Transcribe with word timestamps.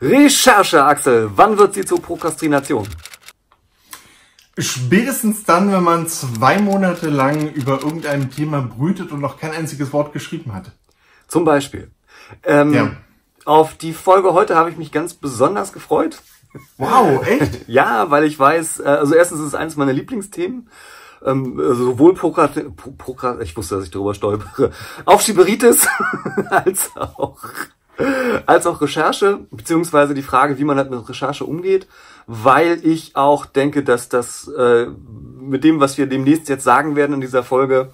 Recherche, 0.00 0.84
Axel. 0.84 1.30
Wann 1.34 1.58
wird 1.58 1.74
sie 1.74 1.84
zur 1.84 2.00
Prokrastination? 2.00 2.86
Spätestens 4.56 5.44
dann, 5.44 5.72
wenn 5.72 5.82
man 5.82 6.06
zwei 6.06 6.60
Monate 6.60 7.08
lang 7.10 7.52
über 7.52 7.80
irgendein 7.82 8.30
Thema 8.30 8.60
brütet 8.60 9.10
und 9.10 9.20
noch 9.20 9.38
kein 9.38 9.50
einziges 9.50 9.92
Wort 9.92 10.12
geschrieben 10.12 10.54
hat. 10.54 10.70
Zum 11.26 11.44
Beispiel. 11.44 11.90
Ähm, 12.44 12.74
ja. 12.74 12.90
Auf 13.44 13.76
die 13.76 13.92
Folge 13.92 14.32
heute 14.32 14.54
habe 14.54 14.70
ich 14.70 14.76
mich 14.76 14.92
ganz 14.92 15.14
besonders 15.14 15.72
gefreut. 15.72 16.18
Wow, 16.78 17.26
echt? 17.26 17.64
ja, 17.68 18.10
weil 18.10 18.24
ich 18.24 18.38
weiß, 18.38 18.80
äh, 18.80 18.84
also 18.84 19.14
erstens 19.14 19.40
ist 19.40 19.46
es 19.48 19.54
eines 19.54 19.76
meiner 19.76 19.92
Lieblingsthemen. 19.92 20.70
Ähm, 21.24 21.58
also 21.58 21.86
sowohl 21.86 22.14
Prokrat, 22.14 22.52
Prokrat, 22.98 23.42
ich 23.42 23.56
wusste, 23.56 23.74
dass 23.74 23.84
ich 23.84 23.90
darüber 23.90 24.14
stolpere, 24.14 24.70
Aufschieberitis 25.04 25.88
als 26.50 26.92
auch 26.96 27.38
als 28.46 28.66
auch 28.66 28.80
Recherche, 28.80 29.40
beziehungsweise 29.50 30.14
die 30.14 30.22
Frage, 30.22 30.58
wie 30.58 30.64
man 30.64 30.76
halt 30.76 30.90
mit 30.90 31.08
Recherche 31.08 31.44
umgeht, 31.44 31.86
weil 32.26 32.80
ich 32.82 33.16
auch 33.16 33.46
denke, 33.46 33.82
dass 33.82 34.08
das 34.08 34.48
äh, 34.48 34.86
mit 35.40 35.64
dem, 35.64 35.80
was 35.80 35.98
wir 35.98 36.06
demnächst 36.06 36.48
jetzt 36.48 36.64
sagen 36.64 36.96
werden 36.96 37.14
in 37.14 37.20
dieser 37.20 37.42
Folge, 37.42 37.90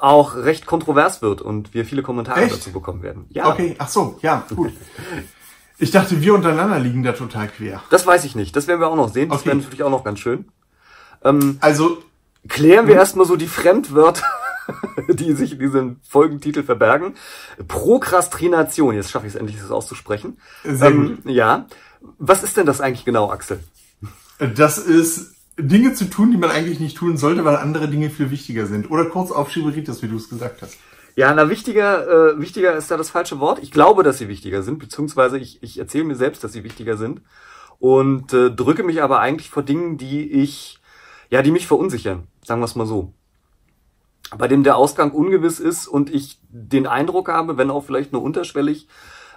auch 0.00 0.36
recht 0.36 0.66
kontrovers 0.66 1.22
wird 1.22 1.42
und 1.42 1.74
wir 1.74 1.84
viele 1.84 2.02
Kommentare 2.02 2.42
Echt? 2.42 2.54
dazu 2.54 2.72
bekommen 2.72 3.02
werden. 3.02 3.26
Ja. 3.30 3.50
Okay, 3.50 3.74
ach 3.78 3.88
so, 3.88 4.18
ja, 4.22 4.44
gut. 4.54 4.72
Ich 5.78 5.90
dachte, 5.90 6.20
wir 6.20 6.34
untereinander 6.34 6.78
liegen 6.78 7.02
da 7.02 7.12
total 7.12 7.48
quer. 7.48 7.82
Das 7.90 8.06
weiß 8.06 8.24
ich 8.24 8.34
nicht. 8.36 8.54
Das 8.54 8.68
werden 8.68 8.80
wir 8.80 8.88
auch 8.88 8.96
noch 8.96 9.12
sehen. 9.12 9.28
Das 9.28 9.40
okay. 9.40 9.48
wäre 9.48 9.56
natürlich 9.58 9.82
auch 9.82 9.90
noch 9.90 10.04
ganz 10.04 10.20
schön. 10.20 10.46
Ähm, 11.24 11.58
also 11.60 11.98
klären 12.48 12.86
wir 12.86 12.94
erstmal 12.94 13.26
so 13.26 13.36
die 13.36 13.48
Fremdwörter 13.48 14.26
die 15.08 15.32
sich 15.32 15.52
in 15.52 15.58
diesem 15.58 15.96
Folgentitel 16.08 16.62
verbergen. 16.62 17.14
Prokrastination, 17.68 18.94
jetzt 18.94 19.10
schaffe 19.10 19.26
ich 19.26 19.34
es 19.34 19.38
endlich, 19.38 19.60
das 19.60 19.70
auszusprechen. 19.70 20.38
Sehr 20.64 20.90
ähm, 20.90 21.16
gut. 21.22 21.30
Ja. 21.30 21.66
Was 22.18 22.42
ist 22.42 22.56
denn 22.56 22.66
das 22.66 22.80
eigentlich 22.80 23.04
genau, 23.04 23.30
Axel? 23.30 23.60
Das 24.38 24.78
ist 24.78 25.34
Dinge 25.58 25.94
zu 25.94 26.06
tun, 26.10 26.30
die 26.30 26.36
man 26.36 26.50
eigentlich 26.50 26.80
nicht 26.80 26.96
tun 26.96 27.16
sollte, 27.16 27.44
weil 27.44 27.56
andere 27.56 27.88
Dinge 27.88 28.10
viel 28.10 28.30
wichtiger 28.30 28.66
sind. 28.66 28.90
Oder 28.90 29.06
kurz 29.06 29.30
auf 29.30 29.50
Schieberitis, 29.50 30.02
wie 30.02 30.08
du 30.08 30.16
es 30.16 30.28
gesagt 30.28 30.62
hast. 30.62 30.76
Ja, 31.16 31.32
na 31.32 31.48
wichtiger, 31.48 32.32
äh, 32.32 32.40
wichtiger 32.40 32.74
ist 32.74 32.90
da 32.90 32.96
das 32.96 33.10
falsche 33.10 33.38
Wort. 33.38 33.60
Ich 33.62 33.70
glaube, 33.70 34.02
dass 34.02 34.18
sie 34.18 34.28
wichtiger 34.28 34.62
sind, 34.62 34.80
beziehungsweise 34.80 35.38
ich, 35.38 35.62
ich 35.62 35.78
erzähle 35.78 36.04
mir 36.04 36.16
selbst, 36.16 36.42
dass 36.42 36.52
sie 36.52 36.64
wichtiger 36.64 36.96
sind 36.96 37.22
und 37.78 38.32
äh, 38.32 38.50
drücke 38.50 38.82
mich 38.82 39.00
aber 39.00 39.20
eigentlich 39.20 39.48
vor 39.48 39.62
Dingen, 39.62 39.96
die 39.96 40.28
ich, 40.28 40.80
ja, 41.30 41.42
die 41.42 41.52
mich 41.52 41.68
verunsichern, 41.68 42.24
sagen 42.42 42.60
wir 42.60 42.64
es 42.64 42.74
mal 42.74 42.86
so 42.86 43.14
bei 44.38 44.48
dem 44.48 44.64
der 44.64 44.76
Ausgang 44.76 45.10
ungewiss 45.10 45.60
ist 45.60 45.86
und 45.86 46.12
ich 46.12 46.40
den 46.48 46.86
Eindruck 46.86 47.28
habe, 47.28 47.56
wenn 47.56 47.70
auch 47.70 47.84
vielleicht 47.84 48.12
nur 48.12 48.22
unterschwellig, 48.22 48.88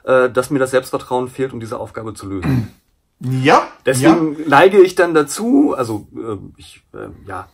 äh, 0.03 0.29
dass 0.29 0.49
mir 0.49 0.59
das 0.59 0.71
Selbstvertrauen 0.71 1.27
fehlt, 1.27 1.53
um 1.53 1.59
diese 1.59 1.79
Aufgabe 1.79 2.13
zu 2.13 2.27
lösen. 2.27 2.73
Ja. 3.19 3.67
Deswegen 3.85 4.37
ja. 4.39 4.45
neige 4.47 4.79
ich 4.79 4.95
dann 4.95 5.13
dazu, 5.13 5.73
also 5.75 6.07
äh, 6.15 6.37
ich, 6.57 6.83
äh, 6.93 7.09
ja, 7.27 7.47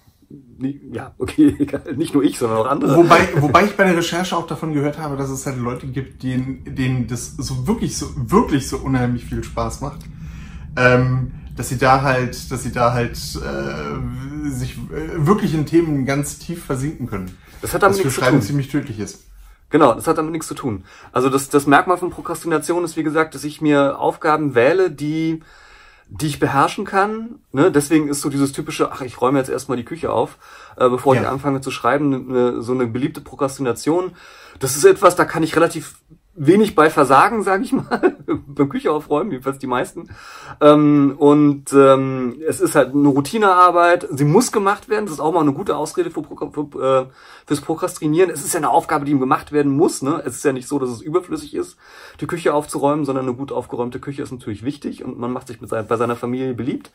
ja, 0.91 1.13
okay, 1.19 1.55
nicht 1.95 2.13
nur 2.13 2.23
ich, 2.23 2.38
sondern 2.38 2.59
auch 2.59 2.67
andere. 2.67 2.95
Wobei, 2.97 3.27
wobei 3.38 3.66
ich 3.66 3.75
bei 3.75 3.83
der 3.83 3.97
Recherche 3.97 4.35
auch 4.35 4.47
davon 4.47 4.73
gehört 4.73 4.97
habe, 4.97 5.16
dass 5.17 5.30
es 5.30 5.45
halt 5.45 5.57
Leute 5.57 5.88
gibt, 5.88 6.23
denen, 6.23 6.75
denen 6.75 7.07
das 7.07 7.35
so 7.38 7.67
wirklich 7.67 7.97
so, 7.97 8.07
wirklich 8.16 8.67
so 8.67 8.78
unheimlich 8.78 9.25
viel 9.25 9.44
Spaß 9.44 9.81
macht. 9.81 10.00
Ähm, 10.75 11.31
dass 11.55 11.69
sie 11.69 11.77
da 11.77 12.02
halt, 12.02 12.52
dass 12.52 12.63
sie 12.63 12.71
da 12.71 12.93
halt 12.93 13.16
äh, 13.16 14.49
sich 14.49 14.77
äh, 14.77 15.25
wirklich 15.25 15.53
in 15.53 15.66
Themen 15.66 16.05
ganz 16.05 16.39
tief 16.39 16.66
versinken 16.66 17.07
können. 17.07 17.38
Das 17.61 17.73
hat 17.73 17.83
damit 17.83 17.97
nichts 17.97 18.16
zu 18.16 18.21
tun. 18.21 18.41
ziemlich 18.41 18.69
tödlich 18.69 18.99
ist. 18.99 19.23
Genau, 19.69 19.94
das 19.94 20.05
hat 20.07 20.17
damit 20.17 20.31
nichts 20.31 20.47
zu 20.47 20.53
tun. 20.53 20.83
Also 21.11 21.29
das, 21.29 21.49
das 21.49 21.66
Merkmal 21.66 21.97
von 21.97 22.11
Prokrastination 22.11 22.83
ist, 22.83 22.95
wie 22.97 23.03
gesagt, 23.03 23.33
dass 23.33 23.44
ich 23.44 23.61
mir 23.61 23.97
Aufgaben 23.99 24.53
wähle, 24.53 24.91
die, 24.91 25.41
die 26.09 26.27
ich 26.27 26.39
beherrschen 26.39 26.85
kann. 26.85 27.39
Ne? 27.51 27.71
Deswegen 27.71 28.07
ist 28.07 28.21
so 28.21 28.29
dieses 28.29 28.51
typische, 28.51 28.91
ach, 28.91 29.01
ich 29.01 29.19
räume 29.19 29.39
jetzt 29.39 29.49
erstmal 29.49 29.77
die 29.77 29.85
Küche 29.85 30.11
auf, 30.11 30.38
äh, 30.77 30.89
bevor 30.89 31.16
ja. 31.16 31.22
ich 31.22 31.28
anfange 31.28 31.62
zu 31.62 31.72
schreiben, 31.72 32.28
ne, 32.28 32.62
so 32.62 32.73
eine 32.73 32.85
beliebte 32.85 33.22
Prokrastination. 33.22 34.12
Das 34.59 34.75
ist 34.75 34.85
etwas, 34.85 35.16
da 35.16 35.25
kann 35.25 35.41
ich 35.41 35.56
relativ 35.56 35.95
wenig 36.35 36.73
bei 36.73 36.89
Versagen, 36.89 37.44
sage 37.44 37.63
ich 37.63 37.73
mal, 37.73 38.17
beim 38.47 38.69
Küche 38.69 38.91
aufräumen, 38.91 39.31
jedenfalls 39.31 39.59
die 39.59 39.67
meisten. 39.67 40.09
Ähm, 40.61 41.16
und 41.17 41.71
ähm, 41.73 42.35
es 42.47 42.59
ist 42.59 42.75
halt 42.75 42.94
eine 42.94 43.07
Routinearbeit, 43.07 44.07
sie 44.11 44.25
muss 44.25 44.51
gemacht 44.51 44.89
werden, 44.89 45.05
das 45.05 45.16
ist 45.16 45.19
auch 45.19 45.33
mal 45.33 45.41
eine 45.41 45.53
gute 45.53 45.75
Ausrede 45.75 46.09
für, 46.09 46.23
für, 46.23 46.81
äh, 46.81 47.05
fürs 47.45 47.61
Prokrastinieren. 47.61 48.31
Es 48.31 48.44
ist 48.44 48.53
ja 48.53 48.59
eine 48.59 48.69
Aufgabe, 48.69 49.05
die 49.05 49.11
ihm 49.11 49.19
gemacht 49.19 49.51
werden 49.51 49.75
muss. 49.75 50.01
Ne? 50.01 50.21
Es 50.25 50.35
ist 50.35 50.45
ja 50.45 50.53
nicht 50.53 50.67
so, 50.67 50.79
dass 50.79 50.89
es 50.89 51.01
überflüssig 51.01 51.53
ist, 51.53 51.77
die 52.19 52.27
Küche 52.27 52.53
aufzuräumen, 52.53 53.05
sondern 53.05 53.25
eine 53.25 53.35
gut 53.35 53.51
aufgeräumte 53.51 54.00
Küche 54.00 54.23
ist 54.23 54.31
natürlich 54.31 54.63
wichtig 54.63 55.03
und 55.03 55.19
man 55.19 55.31
macht 55.31 55.47
sich 55.47 55.61
mit 55.61 55.69
sein, 55.69 55.88
bei 55.88 55.97
seiner 55.97 56.15
Familie 56.15 56.53
beliebt. 56.53 56.91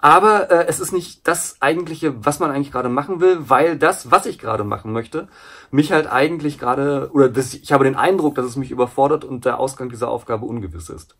Aber 0.00 0.50
äh, 0.50 0.66
es 0.66 0.80
ist 0.80 0.92
nicht 0.92 1.26
das 1.26 1.56
eigentliche, 1.60 2.24
was 2.24 2.38
man 2.38 2.50
eigentlich 2.50 2.72
gerade 2.72 2.88
machen 2.88 3.20
will, 3.20 3.48
weil 3.48 3.78
das, 3.78 4.10
was 4.10 4.26
ich 4.26 4.38
gerade 4.38 4.64
machen 4.64 4.92
möchte, 4.92 5.28
mich 5.70 5.92
halt 5.92 6.06
eigentlich 6.06 6.58
gerade, 6.58 7.10
oder 7.12 7.28
das, 7.28 7.54
ich 7.54 7.72
habe 7.72 7.84
den 7.84 7.96
Eindruck, 7.96 8.34
dass 8.34 8.46
es 8.46 8.56
mich 8.56 8.70
überfordert 8.70 9.24
und 9.24 9.44
der 9.44 9.58
Ausgang 9.58 9.88
dieser 9.88 10.08
Aufgabe 10.08 10.46
ungewiss 10.46 10.88
ist. 10.88 11.16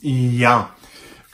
Ja. 0.00 0.70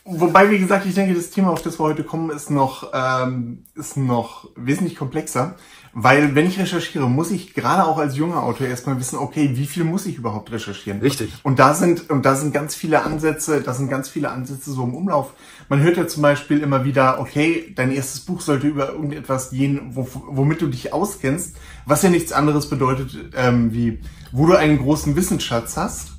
Wobei, 0.05 0.51
wie 0.51 0.59
gesagt, 0.59 0.85
ich 0.85 0.95
denke, 0.95 1.15
das 1.15 1.31
Thema, 1.31 1.51
auf 1.51 1.63
das 1.63 1.79
wir 1.79 1.85
heute 1.85 2.03
kommen, 2.03 2.31
ist 2.31 2.51
noch, 2.51 2.91
ähm, 2.93 3.65
ist 3.77 3.97
noch 3.97 4.49
wesentlich 4.57 4.97
komplexer. 4.97 5.55
Weil 5.95 6.35
wenn 6.35 6.47
ich 6.47 6.59
recherchiere, 6.59 7.09
muss 7.09 7.31
ich 7.31 7.55
gerade 7.55 7.85
auch 7.85 7.99
als 7.99 8.17
junger 8.17 8.43
Autor 8.43 8.67
erstmal 8.67 8.99
wissen, 8.99 9.19
okay, 9.19 9.51
wie 9.55 9.67
viel 9.67 9.85
muss 9.85 10.07
ich 10.07 10.17
überhaupt 10.17 10.51
recherchieren? 10.51 11.01
Richtig. 11.01 11.33
Und 11.45 11.59
da 11.59 11.75
sind, 11.75 12.11
und 12.11 12.25
da 12.25 12.35
sind 12.35 12.53
ganz 12.53 12.75
viele 12.75 13.05
Ansätze, 13.05 13.61
da 13.61 13.75
sind 13.75 13.91
ganz 13.91 14.09
viele 14.09 14.31
Ansätze 14.31 14.73
so 14.73 14.83
im 14.83 14.95
Umlauf. 14.95 15.35
Man 15.69 15.81
hört 15.81 15.99
ja 15.99 16.09
zum 16.09 16.23
Beispiel 16.23 16.61
immer 16.61 16.85
wieder, 16.85 17.21
okay, 17.21 17.73
dein 17.77 17.93
erstes 17.93 18.21
Buch 18.21 18.41
sollte 18.41 18.67
über 18.67 18.89
irgendetwas 18.89 19.51
gehen, 19.51 19.91
wo, 19.93 20.09
womit 20.27 20.63
du 20.63 20.67
dich 20.67 20.93
auskennst, 20.93 21.57
was 21.87 22.03
ja 22.03 22.09
nichts 22.09 22.33
anderes 22.33 22.69
bedeutet, 22.69 23.31
ähm, 23.37 23.73
wie, 23.73 24.01
wo 24.33 24.47
du 24.47 24.57
einen 24.57 24.79
großen 24.79 25.15
Wissensschatz 25.15 25.77
hast. 25.77 26.12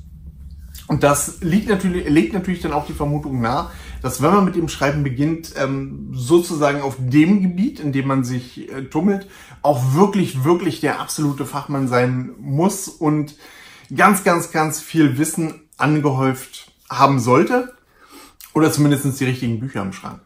Und 0.87 1.03
das 1.03 1.39
liegt 1.41 1.69
natürlich, 1.69 2.09
legt 2.09 2.33
natürlich 2.33 2.61
dann 2.61 2.73
auch 2.73 2.85
die 2.85 2.93
Vermutung 2.93 3.39
nahe, 3.39 3.71
dass 4.01 4.21
wenn 4.21 4.33
man 4.33 4.45
mit 4.45 4.55
dem 4.55 4.67
Schreiben 4.67 5.03
beginnt, 5.03 5.53
ähm, 5.57 6.09
sozusagen 6.13 6.81
auf 6.81 6.97
dem 6.99 7.41
Gebiet, 7.41 7.79
in 7.79 7.93
dem 7.93 8.07
man 8.07 8.23
sich 8.25 8.69
äh, 8.69 8.83
tummelt, 8.83 9.27
auch 9.61 9.93
wirklich, 9.93 10.43
wirklich 10.43 10.81
der 10.81 10.99
absolute 10.99 11.45
Fachmann 11.45 11.87
sein 11.87 12.31
muss 12.37 12.89
und 12.89 13.35
ganz, 13.95 14.23
ganz, 14.25 14.51
ganz 14.51 14.81
viel 14.81 15.17
Wissen 15.17 15.61
angehäuft 15.77 16.71
haben 16.89 17.19
sollte. 17.19 17.73
Oder 18.53 18.71
zumindest 18.71 19.19
die 19.19 19.25
richtigen 19.25 19.59
Bücher 19.59 19.81
im 19.81 19.93
Schrank. 19.93 20.19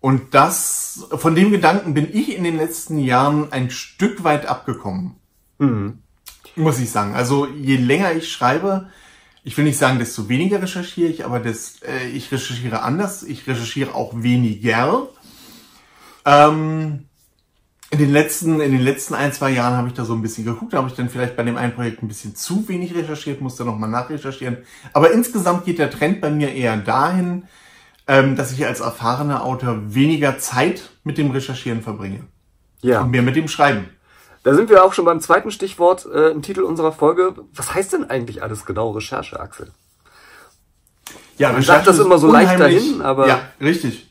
Und 0.00 0.34
das, 0.34 1.08
von 1.16 1.34
dem 1.34 1.50
Gedanken 1.50 1.94
bin 1.94 2.08
ich 2.12 2.36
in 2.36 2.44
den 2.44 2.56
letzten 2.56 2.98
Jahren 2.98 3.52
ein 3.52 3.70
Stück 3.70 4.22
weit 4.22 4.46
abgekommen. 4.46 5.16
Mhm. 5.58 5.98
Muss 6.54 6.78
ich 6.78 6.90
sagen. 6.90 7.14
Also 7.14 7.46
je 7.46 7.76
länger 7.76 8.12
ich 8.12 8.30
schreibe, 8.30 8.90
ich 9.44 9.56
will 9.56 9.64
nicht 9.64 9.78
sagen, 9.78 9.98
desto 9.98 10.28
weniger 10.28 10.60
recherchiere 10.60 11.10
ich, 11.10 11.24
aber 11.24 11.40
das, 11.40 11.80
äh, 11.82 12.08
ich 12.08 12.30
recherchiere 12.30 12.82
anders. 12.82 13.22
Ich 13.22 13.46
recherchiere 13.46 13.94
auch 13.94 14.12
weniger. 14.16 15.08
Ähm, 16.24 17.08
in 17.90 17.98
den 17.98 18.12
letzten, 18.12 18.60
in 18.60 18.72
den 18.72 18.82
letzten 18.82 19.14
ein, 19.14 19.32
zwei 19.32 19.50
Jahren 19.50 19.76
habe 19.76 19.88
ich 19.88 19.94
da 19.94 20.04
so 20.04 20.12
ein 20.12 20.20
bisschen 20.20 20.44
geguckt, 20.44 20.74
da 20.74 20.78
habe 20.78 20.88
ich 20.88 20.94
dann 20.94 21.08
vielleicht 21.08 21.36
bei 21.36 21.42
dem 21.42 21.56
einen 21.56 21.72
Projekt 21.72 22.02
ein 22.02 22.08
bisschen 22.08 22.36
zu 22.36 22.68
wenig 22.68 22.94
recherchiert, 22.94 23.40
musste 23.40 23.64
nochmal 23.64 23.88
nachrecherchieren. 23.88 24.58
Aber 24.92 25.10
insgesamt 25.12 25.64
geht 25.64 25.78
der 25.78 25.90
Trend 25.90 26.20
bei 26.20 26.30
mir 26.30 26.52
eher 26.52 26.76
dahin, 26.76 27.44
ähm, 28.06 28.36
dass 28.36 28.52
ich 28.52 28.66
als 28.66 28.80
erfahrener 28.80 29.42
Autor 29.42 29.94
weniger 29.94 30.38
Zeit 30.38 30.90
mit 31.04 31.16
dem 31.16 31.30
Recherchieren 31.30 31.80
verbringe. 31.80 32.24
Ja. 32.82 33.02
Und 33.02 33.10
mehr 33.10 33.22
mit 33.22 33.36
dem 33.36 33.48
Schreiben. 33.48 33.88
Da 34.42 34.54
sind 34.54 34.70
wir 34.70 34.84
auch 34.84 34.92
schon 34.92 35.04
beim 35.04 35.20
zweiten 35.20 35.50
Stichwort 35.50 36.06
äh, 36.06 36.30
im 36.30 36.42
Titel 36.42 36.62
unserer 36.62 36.92
Folge. 36.92 37.34
Was 37.54 37.74
heißt 37.74 37.92
denn 37.92 38.08
eigentlich 38.08 38.42
alles 38.42 38.64
genau 38.64 38.90
Recherche, 38.90 39.38
Axel? 39.38 39.72
Ja, 41.38 41.52
Man 41.52 41.62
sagt 41.62 41.86
das 41.86 41.98
immer 41.98 42.18
so 42.18 42.30
leicht 42.30 42.58
dahin, 42.58 43.00
aber. 43.00 43.28
Ja, 43.28 43.40
richtig. 43.60 44.08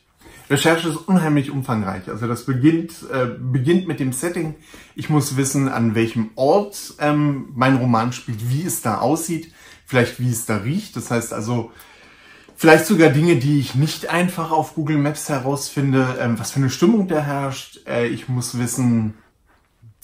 Recherche 0.50 0.88
ist 0.88 0.96
unheimlich 0.96 1.50
umfangreich. 1.50 2.08
Also 2.08 2.26
das 2.26 2.44
beginnt, 2.44 2.92
äh, 3.12 3.26
beginnt 3.38 3.86
mit 3.86 4.00
dem 4.00 4.12
Setting. 4.12 4.54
Ich 4.94 5.10
muss 5.10 5.36
wissen, 5.36 5.68
an 5.68 5.94
welchem 5.94 6.30
Ort 6.36 6.94
ähm, 7.00 7.48
mein 7.54 7.76
Roman 7.76 8.12
spielt, 8.12 8.48
wie 8.50 8.64
es 8.64 8.80
da 8.80 8.98
aussieht, 8.98 9.52
vielleicht 9.84 10.20
wie 10.20 10.30
es 10.30 10.46
da 10.46 10.56
riecht. 10.58 10.96
Das 10.96 11.10
heißt 11.10 11.34
also, 11.34 11.70
vielleicht 12.56 12.86
sogar 12.86 13.10
Dinge, 13.10 13.36
die 13.36 13.60
ich 13.60 13.74
nicht 13.74 14.08
einfach 14.08 14.50
auf 14.50 14.74
Google 14.74 14.96
Maps 14.96 15.28
herausfinde, 15.28 16.16
ähm, 16.18 16.38
was 16.38 16.52
für 16.52 16.60
eine 16.60 16.70
Stimmung 16.70 17.08
da 17.08 17.20
herrscht. 17.20 17.80
Äh, 17.86 18.06
ich 18.06 18.30
muss 18.30 18.58
wissen, 18.58 19.14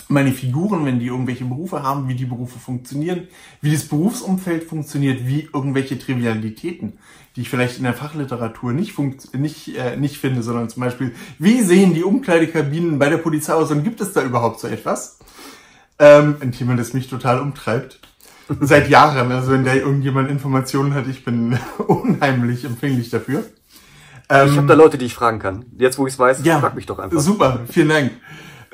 meine 0.09 0.33
Figuren, 0.33 0.85
wenn 0.85 0.99
die 0.99 1.07
irgendwelche 1.07 1.45
Berufe 1.45 1.83
haben, 1.83 2.09
wie 2.09 2.15
die 2.15 2.27
Berufe 2.27 2.59
funktionieren, 2.59 3.29
wie 3.61 3.73
das 3.73 3.85
Berufsumfeld 3.85 4.65
funktioniert, 4.65 5.27
wie 5.27 5.49
irgendwelche 5.53 5.99
Trivialitäten, 5.99 6.95
die 7.37 7.43
ich 7.43 7.51
vielleicht 7.51 7.79
in 7.79 7.85
der 7.85 7.95
Fachliteratur 7.95 8.73
nicht, 8.73 8.95
nicht, 9.35 9.77
äh, 9.77 9.97
nicht 9.97 10.19
finde, 10.19 10.43
sondern 10.43 10.69
zum 10.69 10.83
Beispiel, 10.83 11.15
wie 11.39 11.63
sehen 11.63 11.95
die 11.95 12.05
Umkleidekabinen 12.05 12.99
bei 12.99 13.09
der 13.09 13.19
Polizei 13.19 13.55
aus 13.55 13.71
und 13.71 13.83
gibt 13.83 14.01
es 14.01 14.13
da 14.13 14.23
überhaupt 14.23 14.61
so 14.61 14.69
etwas? 14.69 15.19
Ähm, 15.99 16.37
ein 16.41 16.53
Thema, 16.53 16.77
das 16.77 16.93
mich 16.93 17.09
total 17.09 17.41
umtreibt. 17.41 18.01
Seit 18.61 18.91
Jahren. 18.91 19.33
Also 19.33 19.53
wenn 19.53 19.65
da 19.65 19.75
irgendjemand 19.75 20.31
Informationen 20.31 20.93
hat, 20.93 21.07
ich 21.07 21.25
bin 21.25 21.59
unheimlich 21.87 22.65
empfänglich 22.65 23.11
dafür. 23.11 23.45
Ähm, 24.29 24.49
ich 24.49 24.57
habe 24.57 24.67
da 24.67 24.75
Leute, 24.75 24.99
die 24.99 25.07
ich 25.07 25.15
fragen 25.15 25.39
kann. 25.39 25.65
Jetzt, 25.79 25.99
wo 25.99 26.07
ich 26.07 26.15
es 26.15 26.19
weiß, 26.19 26.45
ja, 26.45 26.61
frag 26.61 26.75
mich 26.75 26.87
doch 26.87 26.99
einfach. 26.99 27.19
Super, 27.21 27.61
vielen 27.71 27.89
Dank. 27.89 28.13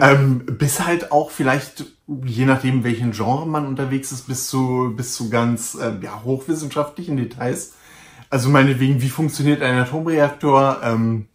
Ähm, 0.00 0.46
bis 0.46 0.84
halt 0.84 1.12
auch 1.12 1.30
vielleicht, 1.30 1.84
je 2.24 2.44
nachdem, 2.46 2.84
welchen 2.84 3.12
Genre 3.12 3.46
man 3.46 3.66
unterwegs 3.66 4.12
ist, 4.12 4.26
bis 4.26 4.48
zu, 4.48 4.92
bis 4.96 5.14
zu 5.14 5.30
ganz 5.30 5.74
äh, 5.74 5.92
ja, 6.02 6.22
hochwissenschaftlichen 6.24 7.16
Details. 7.16 7.74
Also 8.30 8.48
meinetwegen, 8.48 9.02
wie 9.02 9.10
funktioniert 9.10 9.62
ein 9.62 9.76
Atomreaktor? 9.76 10.80
Ähm, 10.82 11.26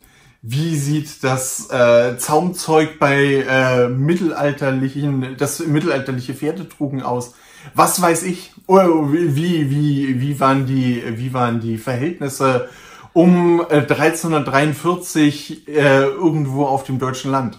wie 0.41 0.75
sieht 0.75 1.23
das 1.23 1.69
äh, 1.71 2.17
Zaumzeug 2.17 2.99
bei 2.99 3.45
äh, 3.47 3.89
mittelalterlichen, 3.89 5.35
das 5.37 5.59
mittelalterliche 5.59 6.33
Pferde 6.33 6.69
trugen 6.69 7.01
aus? 7.01 7.33
Was 7.73 8.01
weiß 8.01 8.23
ich? 8.23 8.53
Oh, 8.67 9.11
wie, 9.11 9.69
wie, 9.69 10.21
wie 10.21 10.39
waren 10.39 10.65
die, 10.65 11.03
wie 11.17 11.33
waren 11.33 11.59
die 11.59 11.77
Verhältnisse 11.77 12.69
um 13.13 13.61
äh, 13.69 13.77
1343 13.77 15.67
äh, 15.67 16.03
irgendwo 16.03 16.65
auf 16.65 16.83
dem 16.83 16.99
deutschen 16.99 17.31
Land? 17.31 17.57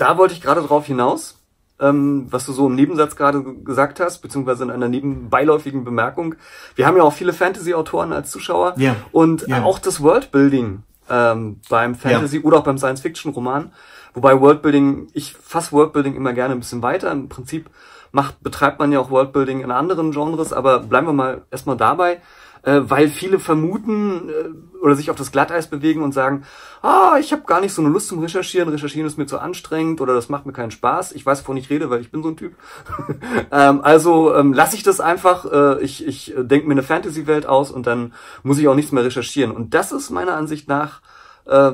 Da 0.00 0.16
wollte 0.16 0.32
ich 0.32 0.40
gerade 0.40 0.62
drauf 0.62 0.86
hinaus, 0.86 1.36
ähm, 1.78 2.26
was 2.30 2.46
du 2.46 2.52
so 2.52 2.68
im 2.68 2.74
Nebensatz 2.74 3.16
gerade 3.16 3.42
gesagt 3.42 4.00
hast, 4.00 4.22
beziehungsweise 4.22 4.64
in 4.64 4.70
einer 4.70 4.88
nebenbeiläufigen 4.88 5.84
Bemerkung. 5.84 6.36
Wir 6.74 6.86
haben 6.86 6.96
ja 6.96 7.02
auch 7.02 7.12
viele 7.12 7.34
Fantasy-Autoren 7.34 8.14
als 8.14 8.30
Zuschauer 8.30 8.72
ja. 8.78 8.96
und 9.12 9.46
ja. 9.46 9.62
auch 9.62 9.78
das 9.78 10.00
Worldbuilding 10.00 10.84
ähm, 11.10 11.60
beim 11.68 11.94
Fantasy 11.94 12.38
ja. 12.38 12.44
oder 12.44 12.58
auch 12.58 12.64
beim 12.64 12.78
Science-Fiction-Roman. 12.78 13.72
Wobei 14.14 14.40
Worldbuilding, 14.40 15.08
ich 15.12 15.34
fasse 15.34 15.72
Worldbuilding 15.72 16.14
immer 16.14 16.32
gerne 16.32 16.54
ein 16.54 16.60
bisschen 16.60 16.82
weiter. 16.82 17.12
Im 17.12 17.28
Prinzip 17.28 17.68
macht, 18.10 18.42
betreibt 18.42 18.78
man 18.78 18.92
ja 18.92 19.00
auch 19.00 19.10
Worldbuilding 19.10 19.60
in 19.60 19.70
anderen 19.70 20.12
Genres, 20.12 20.54
aber 20.54 20.78
bleiben 20.78 21.08
wir 21.08 21.12
mal 21.12 21.42
erstmal 21.50 21.76
dabei 21.76 22.22
äh, 22.62 22.80
weil 22.82 23.08
viele 23.08 23.38
vermuten 23.38 24.28
äh, 24.28 24.78
oder 24.82 24.94
sich 24.94 25.10
auf 25.10 25.16
das 25.16 25.32
Glatteis 25.32 25.68
bewegen 25.68 26.02
und 26.02 26.12
sagen, 26.12 26.44
ah, 26.82 27.16
ich 27.20 27.32
habe 27.32 27.42
gar 27.42 27.60
nicht 27.60 27.72
so 27.72 27.82
eine 27.82 27.90
Lust 27.90 28.08
zum 28.08 28.20
Recherchieren, 28.20 28.68
Recherchieren 28.68 29.06
ist 29.06 29.18
mir 29.18 29.26
zu 29.26 29.38
anstrengend 29.38 30.00
oder 30.00 30.14
das 30.14 30.28
macht 30.28 30.46
mir 30.46 30.52
keinen 30.52 30.70
Spaß. 30.70 31.12
Ich 31.12 31.24
weiß, 31.24 31.42
wovon 31.42 31.56
ich 31.56 31.70
rede, 31.70 31.90
weil 31.90 32.00
ich 32.00 32.10
bin 32.10 32.22
so 32.22 32.30
ein 32.30 32.36
Typ. 32.36 32.54
ähm, 33.52 33.80
also 33.82 34.34
ähm, 34.34 34.52
lasse 34.52 34.76
ich 34.76 34.82
das 34.82 35.00
einfach, 35.00 35.44
äh, 35.50 35.82
ich, 35.82 36.06
ich 36.06 36.34
denke 36.36 36.66
mir 36.66 36.72
eine 36.72 36.82
Fantasy-Welt 36.82 37.46
aus 37.46 37.70
und 37.70 37.86
dann 37.86 38.14
muss 38.42 38.58
ich 38.58 38.68
auch 38.68 38.74
nichts 38.74 38.92
mehr 38.92 39.04
recherchieren. 39.04 39.52
Und 39.52 39.74
das 39.74 39.92
ist 39.92 40.10
meiner 40.10 40.36
Ansicht 40.36 40.68
nach, 40.68 41.02
äh, 41.46 41.72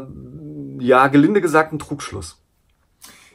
ja, 0.78 1.06
gelinde 1.08 1.40
gesagt, 1.40 1.72
ein 1.72 1.78
Trugschluss. 1.78 2.38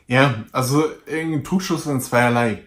Ja, 0.08 0.44
also 0.52 0.84
ein 1.10 1.44
Trugschluss 1.44 1.86
in 1.86 2.02
zweierlei. 2.02 2.64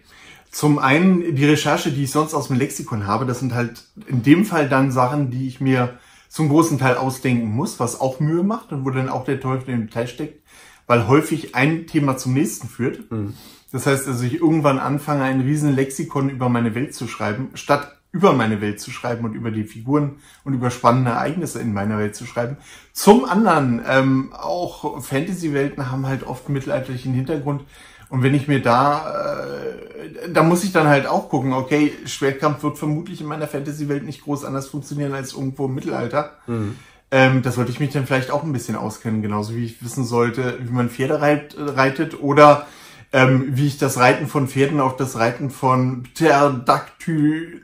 Zum 0.55 0.79
einen 0.79 1.35
die 1.35 1.43
Recherche, 1.43 1.91
die 1.91 2.05
ich 2.05 2.11
sonst 2.11 2.33
aus 2.33 2.47
dem 2.47 2.55
Lexikon 2.55 3.05
habe, 3.05 3.25
das 3.25 3.39
sind 3.39 3.53
halt 3.53 3.83
in 4.07 4.23
dem 4.23 4.45
Fall 4.45 4.69
dann 4.69 4.89
Sachen, 4.89 5.29
die 5.29 5.49
ich 5.49 5.59
mir 5.59 5.99
zum 6.29 6.47
großen 6.47 6.77
Teil 6.79 6.95
ausdenken 6.95 7.49
muss, 7.49 7.77
was 7.81 7.99
auch 7.99 8.21
Mühe 8.21 8.41
macht 8.41 8.71
und 8.71 8.85
wo 8.85 8.89
dann 8.89 9.09
auch 9.09 9.25
der 9.25 9.41
Teufel 9.41 9.73
im 9.73 9.87
Detail 9.87 10.07
steckt, 10.07 10.41
weil 10.87 11.09
häufig 11.09 11.55
ein 11.55 11.87
Thema 11.87 12.15
zum 12.15 12.31
nächsten 12.31 12.69
führt. 12.69 13.11
Mhm. 13.11 13.33
Das 13.73 13.85
heißt 13.85 14.07
also, 14.07 14.23
ich 14.23 14.35
irgendwann 14.35 14.79
anfange, 14.79 15.23
ein 15.23 15.41
riesen 15.41 15.75
Lexikon 15.75 16.29
über 16.29 16.47
meine 16.47 16.73
Welt 16.73 16.95
zu 16.95 17.09
schreiben, 17.09 17.49
statt 17.55 17.97
über 18.13 18.31
meine 18.31 18.61
Welt 18.61 18.79
zu 18.79 18.91
schreiben 18.91 19.25
und 19.25 19.33
über 19.33 19.51
die 19.51 19.65
Figuren 19.65 20.19
und 20.45 20.53
über 20.53 20.71
spannende 20.71 21.11
Ereignisse 21.11 21.59
in 21.59 21.73
meiner 21.73 21.97
Welt 21.97 22.15
zu 22.15 22.25
schreiben. 22.25 22.55
Zum 22.93 23.25
anderen, 23.25 23.81
ähm, 23.85 24.31
auch 24.31 25.03
Fantasy-Welten 25.03 25.91
haben 25.91 26.07
halt 26.07 26.23
oft 26.23 26.47
mittelalterlichen 26.47 27.13
Hintergrund. 27.13 27.63
Und 28.09 28.23
wenn 28.23 28.33
ich 28.33 28.47
mir 28.47 28.61
da, 28.61 29.45
äh, 29.45 30.29
da 30.31 30.43
muss 30.43 30.63
ich 30.63 30.71
dann 30.71 30.87
halt 30.87 31.07
auch 31.07 31.29
gucken, 31.29 31.53
okay, 31.53 31.91
Schwertkampf 32.05 32.63
wird 32.63 32.77
vermutlich 32.77 33.21
in 33.21 33.27
meiner 33.27 33.47
Fantasy-Welt 33.47 34.03
nicht 34.03 34.23
groß 34.23 34.45
anders 34.45 34.67
funktionieren 34.67 35.13
als 35.13 35.33
irgendwo 35.33 35.65
im 35.65 35.75
Mittelalter. 35.75 36.31
Mhm. 36.47 36.75
Ähm, 37.11 37.41
das 37.41 37.55
sollte 37.55 37.71
ich 37.71 37.79
mich 37.79 37.91
dann 37.91 38.05
vielleicht 38.05 38.31
auch 38.31 38.43
ein 38.43 38.53
bisschen 38.53 38.75
auskennen, 38.75 39.21
genauso 39.21 39.55
wie 39.55 39.65
ich 39.65 39.83
wissen 39.83 40.05
sollte, 40.05 40.57
wie 40.61 40.71
man 40.71 40.89
Pferde 40.89 41.21
reit, 41.21 41.55
reitet 41.57 42.21
oder 42.21 42.67
ähm, 43.13 43.55
wie 43.55 43.67
ich 43.67 43.77
das 43.77 43.97
Reiten 43.97 44.27
von 44.27 44.47
Pferden 44.47 44.81
auf 44.81 44.97
das 44.97 45.15
Reiten 45.17 45.49
von 45.49 46.03
Pterodactyle 46.03 47.61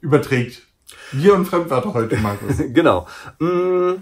überträgt. 0.00 0.62
Wir 1.10 1.34
und 1.34 1.46
Fremdwörter 1.46 1.92
heute, 1.94 2.16
Markus. 2.18 2.58
genau. 2.72 3.06
Äh, 3.40 3.94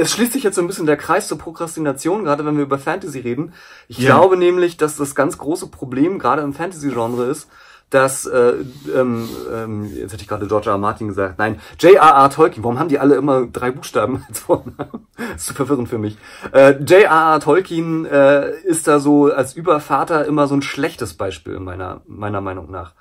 es 0.00 0.12
schließt 0.12 0.32
sich 0.32 0.42
jetzt 0.42 0.56
so 0.56 0.62
ein 0.62 0.66
bisschen 0.66 0.86
der 0.86 0.96
Kreis 0.96 1.28
zur 1.28 1.38
Prokrastination, 1.38 2.24
gerade 2.24 2.44
wenn 2.44 2.56
wir 2.56 2.64
über 2.64 2.78
Fantasy 2.78 3.20
reden. 3.20 3.52
Ich 3.88 3.98
ja. 3.98 4.14
glaube 4.14 4.36
nämlich, 4.36 4.76
dass 4.76 4.96
das 4.96 5.14
ganz 5.14 5.38
große 5.38 5.68
Problem 5.68 6.18
gerade 6.18 6.42
im 6.42 6.52
Fantasy-Genre 6.52 7.24
ist, 7.24 7.48
dass, 7.90 8.26
äh, 8.26 8.54
ähm, 8.94 9.28
ähm, 9.52 9.84
jetzt 9.94 10.12
hätte 10.12 10.22
ich 10.22 10.28
gerade 10.28 10.48
George 10.48 10.66
R. 10.68 10.72
R. 10.72 10.78
Martin 10.78 11.06
gesagt, 11.06 11.38
nein, 11.38 11.60
J.R.R. 11.78 12.28
Tolkien, 12.30 12.64
warum 12.64 12.78
haben 12.78 12.88
die 12.88 12.98
alle 12.98 13.14
immer 13.14 13.46
drei 13.46 13.70
Buchstaben 13.70 14.24
als 14.28 14.40
Vornamen? 14.40 15.06
ist 15.36 15.46
zu 15.46 15.54
verwirrend 15.54 15.88
für 15.88 15.98
mich. 15.98 16.18
Äh, 16.52 16.72
J.R.R. 16.82 17.38
Tolkien 17.40 18.04
äh, 18.04 18.50
ist 18.64 18.88
da 18.88 18.98
so 18.98 19.32
als 19.32 19.54
Übervater 19.54 20.24
immer 20.24 20.48
so 20.48 20.56
ein 20.56 20.62
schlechtes 20.62 21.14
Beispiel 21.14 21.60
meiner, 21.60 22.00
meiner 22.06 22.40
Meinung 22.40 22.70
nach. 22.70 22.94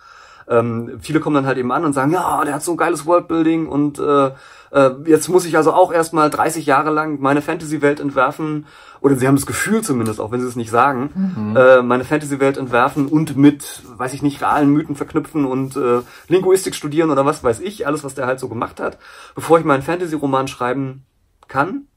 Ähm, 0.47 0.99
viele 0.99 1.19
kommen 1.19 1.37
dann 1.37 1.45
halt 1.45 1.57
eben 1.57 1.71
an 1.71 1.85
und 1.85 1.93
sagen, 1.93 2.11
ja, 2.11 2.43
der 2.45 2.53
hat 2.53 2.63
so 2.63 2.71
ein 2.71 2.77
geiles 2.77 3.05
Worldbuilding 3.05 3.67
und 3.67 3.97
äh, 3.97 4.31
äh, 4.73 4.91
jetzt 5.05 5.29
muss 5.29 5.45
ich 5.45 5.55
also 5.55 5.71
auch 5.71 5.93
erstmal 5.93 6.29
30 6.29 6.65
Jahre 6.65 6.89
lang 6.89 7.19
meine 7.21 7.41
Fantasy-Welt 7.41 7.99
entwerfen, 7.99 8.65
oder 9.01 9.15
sie 9.15 9.27
haben 9.27 9.35
das 9.35 9.45
Gefühl 9.45 9.81
zumindest, 9.81 10.21
auch 10.21 10.31
wenn 10.31 10.39
sie 10.39 10.47
es 10.47 10.55
nicht 10.55 10.71
sagen, 10.71 11.09
mhm. 11.35 11.57
äh, 11.57 11.81
meine 11.81 12.05
Fantasy-Welt 12.05 12.57
entwerfen 12.57 13.07
und 13.07 13.35
mit, 13.35 13.81
weiß 13.97 14.13
ich 14.13 14.21
nicht, 14.21 14.41
realen 14.41 14.69
Mythen 14.69 14.95
verknüpfen 14.95 15.45
und 15.45 15.75
äh, 15.75 16.01
Linguistik 16.29 16.73
studieren 16.73 17.11
oder 17.11 17.25
was 17.25 17.43
weiß 17.43 17.59
ich, 17.59 17.85
alles, 17.85 18.03
was 18.03 18.15
der 18.15 18.27
halt 18.27 18.39
so 18.39 18.47
gemacht 18.47 18.79
hat, 18.79 18.97
bevor 19.35 19.59
ich 19.59 19.65
meinen 19.65 19.83
Fantasy-Roman 19.83 20.47
schreiben 20.47 21.05
kann. 21.47 21.87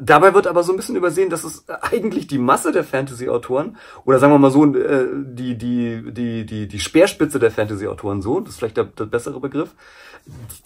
Dabei 0.00 0.32
wird 0.32 0.46
aber 0.46 0.62
so 0.62 0.72
ein 0.72 0.76
bisschen 0.76 0.94
übersehen, 0.94 1.28
dass 1.28 1.42
es 1.42 1.68
eigentlich 1.68 2.28
die 2.28 2.38
Masse 2.38 2.70
der 2.70 2.84
Fantasy-Autoren, 2.84 3.76
oder 4.04 4.18
sagen 4.18 4.32
wir 4.32 4.38
mal 4.38 4.50
so, 4.50 4.64
äh, 4.74 5.08
die, 5.12 5.58
die, 5.58 6.12
die, 6.12 6.46
die, 6.46 6.68
die 6.68 6.80
Speerspitze 6.80 7.38
der 7.38 7.50
Fantasy-Autoren 7.50 8.22
so, 8.22 8.38
das 8.40 8.50
ist 8.50 8.58
vielleicht 8.58 8.76
der, 8.76 8.84
der 8.84 9.06
bessere 9.06 9.40
Begriff, 9.40 9.74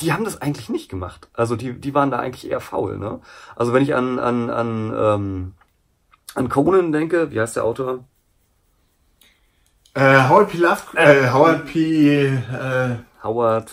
die 0.00 0.12
haben 0.12 0.24
das 0.24 0.42
eigentlich 0.42 0.68
nicht 0.68 0.90
gemacht. 0.90 1.28
Also 1.32 1.56
die, 1.56 1.72
die 1.72 1.94
waren 1.94 2.10
da 2.10 2.18
eigentlich 2.18 2.50
eher 2.50 2.60
faul. 2.60 2.98
Ne? 2.98 3.20
Also 3.56 3.72
wenn 3.72 3.82
ich 3.82 3.94
an, 3.94 4.18
an, 4.18 4.50
an, 4.50 4.92
ähm, 4.94 5.52
an 6.34 6.48
Conan 6.48 6.92
denke, 6.92 7.30
wie 7.30 7.40
heißt 7.40 7.56
der 7.56 7.64
Autor? 7.64 8.04
Äh, 9.94 10.28
Howard 10.28 10.50
P. 10.50 10.58
Love, 10.58 10.80
äh, 10.96 11.30
Howard 11.30 11.66
P. 11.66 12.26
Äh, 12.26 12.96
Howard. 13.22 13.70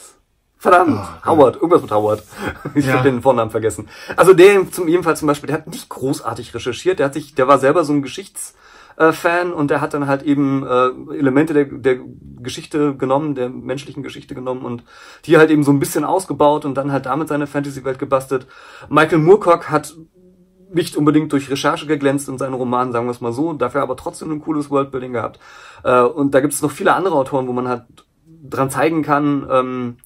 Verdammt, 0.61 0.99
oh, 0.99 1.25
Howard, 1.25 1.55
irgendwas 1.55 1.81
mit 1.81 1.91
Howard. 1.91 2.21
Ich 2.75 2.85
ja. 2.85 2.95
habe 2.95 3.09
den 3.09 3.21
Vornamen 3.21 3.49
vergessen. 3.49 3.87
Also 4.17 4.33
der 4.33 4.69
zum 4.69 4.89
jedenfalls 4.89 5.19
zum 5.19 5.27
Beispiel, 5.27 5.47
der 5.47 5.55
hat 5.55 5.67
nicht 5.67 5.87
großartig 5.87 6.53
recherchiert. 6.53 6.99
Der 6.99 7.05
hat 7.05 7.13
sich, 7.13 7.33
der 7.33 7.47
war 7.47 7.59
selber 7.59 7.85
so 7.85 7.93
ein 7.93 8.01
Geschichts 8.01 8.55
äh, 8.97 9.13
Fan 9.13 9.53
und 9.53 9.71
der 9.71 9.79
hat 9.79 9.93
dann 9.93 10.07
halt 10.07 10.21
eben 10.23 10.67
äh, 10.67 11.15
Elemente 11.15 11.53
der, 11.53 11.63
der 11.63 11.99
Geschichte 12.41 12.93
genommen, 12.93 13.35
der 13.35 13.47
menschlichen 13.47 14.03
Geschichte 14.03 14.35
genommen 14.35 14.63
und 14.63 14.83
die 15.23 15.37
halt 15.37 15.49
eben 15.49 15.63
so 15.63 15.71
ein 15.71 15.79
bisschen 15.79 16.03
ausgebaut 16.03 16.65
und 16.65 16.75
dann 16.75 16.91
halt 16.91 17.05
damit 17.05 17.29
seine 17.29 17.47
Fantasy-Welt 17.47 17.97
gebastelt. 17.97 18.45
Michael 18.89 19.19
Moorcock 19.19 19.69
hat 19.69 19.95
nicht 20.73 20.97
unbedingt 20.97 21.31
durch 21.31 21.49
Recherche 21.49 21.87
geglänzt 21.87 22.27
in 22.27 22.37
seinen 22.37 22.53
Romanen, 22.53 22.91
sagen 22.91 23.07
wir 23.07 23.11
es 23.11 23.21
mal 23.21 23.31
so, 23.31 23.53
dafür 23.53 23.81
aber 23.81 23.95
trotzdem 23.95 24.29
ein 24.29 24.41
cooles 24.41 24.69
Worldbuilding 24.69 25.13
gehabt. 25.13 25.39
Äh, 25.85 26.01
und 26.01 26.35
da 26.35 26.41
gibt 26.41 26.53
es 26.53 26.61
noch 26.61 26.71
viele 26.71 26.93
andere 26.93 27.15
Autoren, 27.15 27.47
wo 27.47 27.53
man 27.53 27.69
halt 27.69 27.83
dran 28.43 28.69
zeigen 28.69 29.03
kann, 29.03 29.47
ähm, 29.49 29.97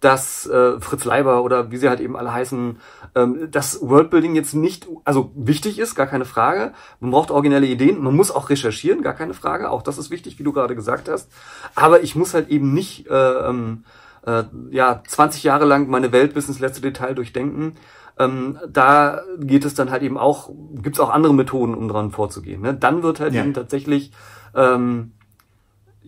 dass 0.00 0.46
äh, 0.46 0.80
Fritz 0.80 1.04
Leiber 1.04 1.42
oder 1.42 1.70
wie 1.70 1.76
sie 1.76 1.88
halt 1.88 2.00
eben 2.00 2.16
alle 2.16 2.32
heißen, 2.32 2.78
ähm, 3.14 3.50
dass 3.50 3.80
Worldbuilding 3.82 4.36
jetzt 4.36 4.54
nicht, 4.54 4.86
also 5.04 5.32
wichtig 5.34 5.78
ist, 5.78 5.94
gar 5.94 6.06
keine 6.06 6.24
Frage. 6.24 6.72
Man 7.00 7.10
braucht 7.10 7.30
originelle 7.30 7.66
Ideen, 7.66 8.02
man 8.02 8.14
muss 8.14 8.30
auch 8.30 8.50
recherchieren, 8.50 9.02
gar 9.02 9.14
keine 9.14 9.34
Frage. 9.34 9.70
Auch 9.70 9.82
das 9.82 9.98
ist 9.98 10.10
wichtig, 10.10 10.38
wie 10.38 10.44
du 10.44 10.52
gerade 10.52 10.76
gesagt 10.76 11.08
hast. 11.08 11.30
Aber 11.74 12.02
ich 12.02 12.14
muss 12.14 12.34
halt 12.34 12.48
eben 12.48 12.72
nicht 12.72 13.08
äh, 13.08 13.48
ähm, 13.48 13.84
äh, 14.24 14.44
ja 14.70 15.02
20 15.06 15.42
Jahre 15.42 15.64
lang 15.64 15.88
meine 15.88 16.12
Welt 16.12 16.34
bis 16.34 16.48
ins 16.48 16.60
letzte 16.60 16.80
Detail 16.80 17.14
durchdenken. 17.14 17.74
Ähm, 18.18 18.58
da 18.68 19.22
geht 19.38 19.64
es 19.64 19.74
dann 19.74 19.90
halt 19.90 20.02
eben 20.02 20.18
auch, 20.18 20.50
gibt's 20.74 21.00
auch 21.00 21.10
andere 21.10 21.34
Methoden, 21.34 21.74
um 21.74 21.88
dran 21.88 22.10
vorzugehen. 22.10 22.60
Ne? 22.60 22.74
Dann 22.74 23.02
wird 23.02 23.20
halt 23.20 23.34
ja. 23.34 23.42
eben 23.42 23.54
tatsächlich 23.54 24.12
ähm, 24.54 25.12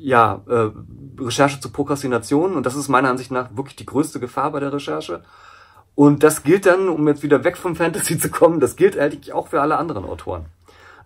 ja, 0.01 0.41
äh, 0.49 0.71
Recherche 1.21 1.61
zur 1.61 1.73
Prokrastination 1.73 2.55
und 2.55 2.65
das 2.65 2.75
ist 2.75 2.89
meiner 2.89 3.11
Ansicht 3.11 3.31
nach 3.31 3.57
wirklich 3.57 3.77
die 3.77 3.87
größte 3.87 4.19
Gefahr 4.19 4.51
bei 4.53 4.61
der 4.61 4.73
Recherche. 4.73 5.23
Und 5.95 6.23
das 6.23 6.43
gilt 6.43 6.67
dann, 6.67 6.89
um 6.89 7.07
jetzt 7.09 7.23
wieder 7.23 7.45
weg 7.45 7.57
vom 7.57 7.77
Fantasy 7.77 8.19
zu 8.19 8.31
kommen, 8.31 8.61
das 8.61 8.77
gilt 8.77 8.99
eigentlich 8.99 9.33
auch 9.33 9.49
für 9.49 9.61
alle 9.61 9.77
anderen 9.77 10.05
Autoren. 10.05 10.47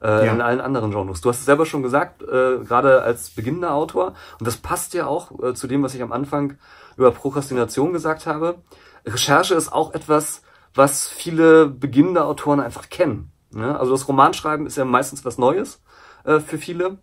Äh, 0.01 0.27
ja. 0.27 0.33
In 0.33 0.41
allen 0.41 0.61
anderen 0.61 0.91
Genres. 0.91 1.21
Du 1.23 1.29
hast 1.31 1.41
es 1.41 1.45
selber 1.47 1.67
schon 1.67 1.83
gesagt, 1.83 2.23
äh, 2.23 2.59
gerade 2.59 3.03
als 3.03 3.31
beginnender 3.31 3.75
Autor, 3.75 4.15
und 4.39 4.47
das 4.47 4.59
passt 4.59 4.95
ja 4.95 5.07
auch 5.07 5.43
äh, 5.43 5.55
zu 5.55 5.67
dem, 5.67 5.83
was 5.83 5.95
ich 5.95 6.03
am 6.03 6.13
Anfang 6.13 6.59
über 6.97 7.11
Prokrastination 7.11 7.93
gesagt 7.93 8.27
habe. 8.27 8.57
Recherche 9.07 9.55
ist 9.55 9.73
auch 9.73 9.95
etwas, 9.95 10.43
was 10.75 11.09
viele 11.09 11.67
beginnende 11.67 12.25
Autoren 12.25 12.61
einfach 12.61 12.91
kennen. 12.91 13.33
Ne? 13.51 13.79
Also 13.79 13.93
das 13.93 14.07
Romanschreiben 14.07 14.67
ist 14.67 14.77
ja 14.77 14.85
meistens 14.85 15.25
was 15.25 15.39
Neues 15.39 15.83
äh, 16.25 16.39
für 16.41 16.59
viele 16.59 16.99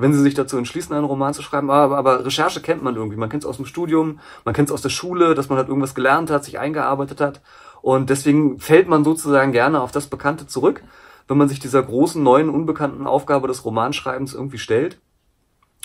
wenn 0.00 0.12
sie 0.12 0.20
sich 0.20 0.34
dazu 0.34 0.56
entschließen, 0.56 0.94
einen 0.94 1.04
Roman 1.04 1.34
zu 1.34 1.42
schreiben. 1.42 1.70
Aber, 1.70 1.96
aber 1.96 2.24
Recherche 2.24 2.60
kennt 2.60 2.82
man 2.82 2.96
irgendwie. 2.96 3.16
Man 3.16 3.28
kennt 3.28 3.44
es 3.44 3.48
aus 3.48 3.56
dem 3.56 3.66
Studium, 3.66 4.20
man 4.44 4.54
kennt 4.54 4.68
es 4.68 4.74
aus 4.74 4.82
der 4.82 4.88
Schule, 4.88 5.34
dass 5.34 5.48
man 5.48 5.58
halt 5.58 5.68
irgendwas 5.68 5.94
gelernt 5.94 6.30
hat, 6.30 6.44
sich 6.44 6.58
eingearbeitet 6.58 7.20
hat. 7.20 7.40
Und 7.82 8.10
deswegen 8.10 8.58
fällt 8.58 8.88
man 8.88 9.04
sozusagen 9.04 9.52
gerne 9.52 9.80
auf 9.80 9.92
das 9.92 10.08
Bekannte 10.08 10.46
zurück, 10.46 10.82
wenn 11.28 11.38
man 11.38 11.48
sich 11.48 11.60
dieser 11.60 11.82
großen, 11.82 12.22
neuen, 12.22 12.48
unbekannten 12.48 13.06
Aufgabe 13.06 13.48
des 13.48 13.64
Romanschreibens 13.64 14.34
irgendwie 14.34 14.58
stellt. 14.58 14.98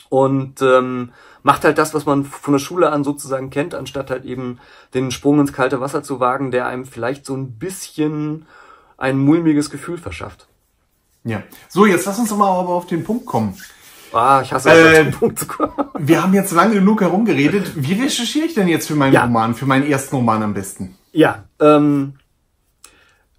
Und 0.09 0.61
ähm, 0.61 1.11
macht 1.41 1.63
halt 1.63 1.77
das, 1.77 1.93
was 1.93 2.05
man 2.05 2.23
von 2.23 2.53
der 2.53 2.59
Schule 2.59 2.91
an 2.91 3.03
sozusagen 3.03 3.49
kennt, 3.49 3.73
anstatt 3.75 4.09
halt 4.09 4.25
eben 4.25 4.59
den 4.93 5.11
Sprung 5.11 5.39
ins 5.39 5.53
kalte 5.53 5.81
Wasser 5.81 6.03
zu 6.03 6.19
wagen, 6.19 6.51
der 6.51 6.67
einem 6.67 6.85
vielleicht 6.85 7.25
so 7.25 7.35
ein 7.35 7.57
bisschen 7.57 8.45
ein 8.97 9.17
mulmiges 9.17 9.69
Gefühl 9.69 9.97
verschafft. 9.97 10.47
Ja. 11.23 11.43
So, 11.69 11.85
jetzt 11.85 12.05
lass 12.05 12.19
uns 12.19 12.31
mal 12.31 12.47
aber 12.47 12.69
auf 12.69 12.85
den 12.85 13.03
Punkt 13.03 13.25
kommen. 13.25 13.57
Ah, 14.13 14.41
ich 14.43 14.53
hasse 14.53 14.69
es, 14.71 14.97
Äh, 14.99 15.11
Punkt 15.11 15.39
zu 15.39 15.47
kommen. 15.47 15.71
Wir 15.97 16.21
haben 16.23 16.33
jetzt 16.33 16.51
lange 16.51 16.75
genug 16.75 17.01
herumgeredet. 17.01 17.71
Wie 17.75 17.93
recherchiere 18.01 18.45
ich 18.45 18.53
denn 18.53 18.67
jetzt 18.67 18.87
für 18.87 18.95
meinen 18.95 19.13
Ja. 19.13 19.23
Roman, 19.23 19.55
für 19.55 19.65
meinen 19.65 19.85
ersten 19.89 20.15
Roman 20.15 20.43
am 20.43 20.53
besten? 20.53 20.95
Ja, 21.11 21.43
ähm, 21.59 22.13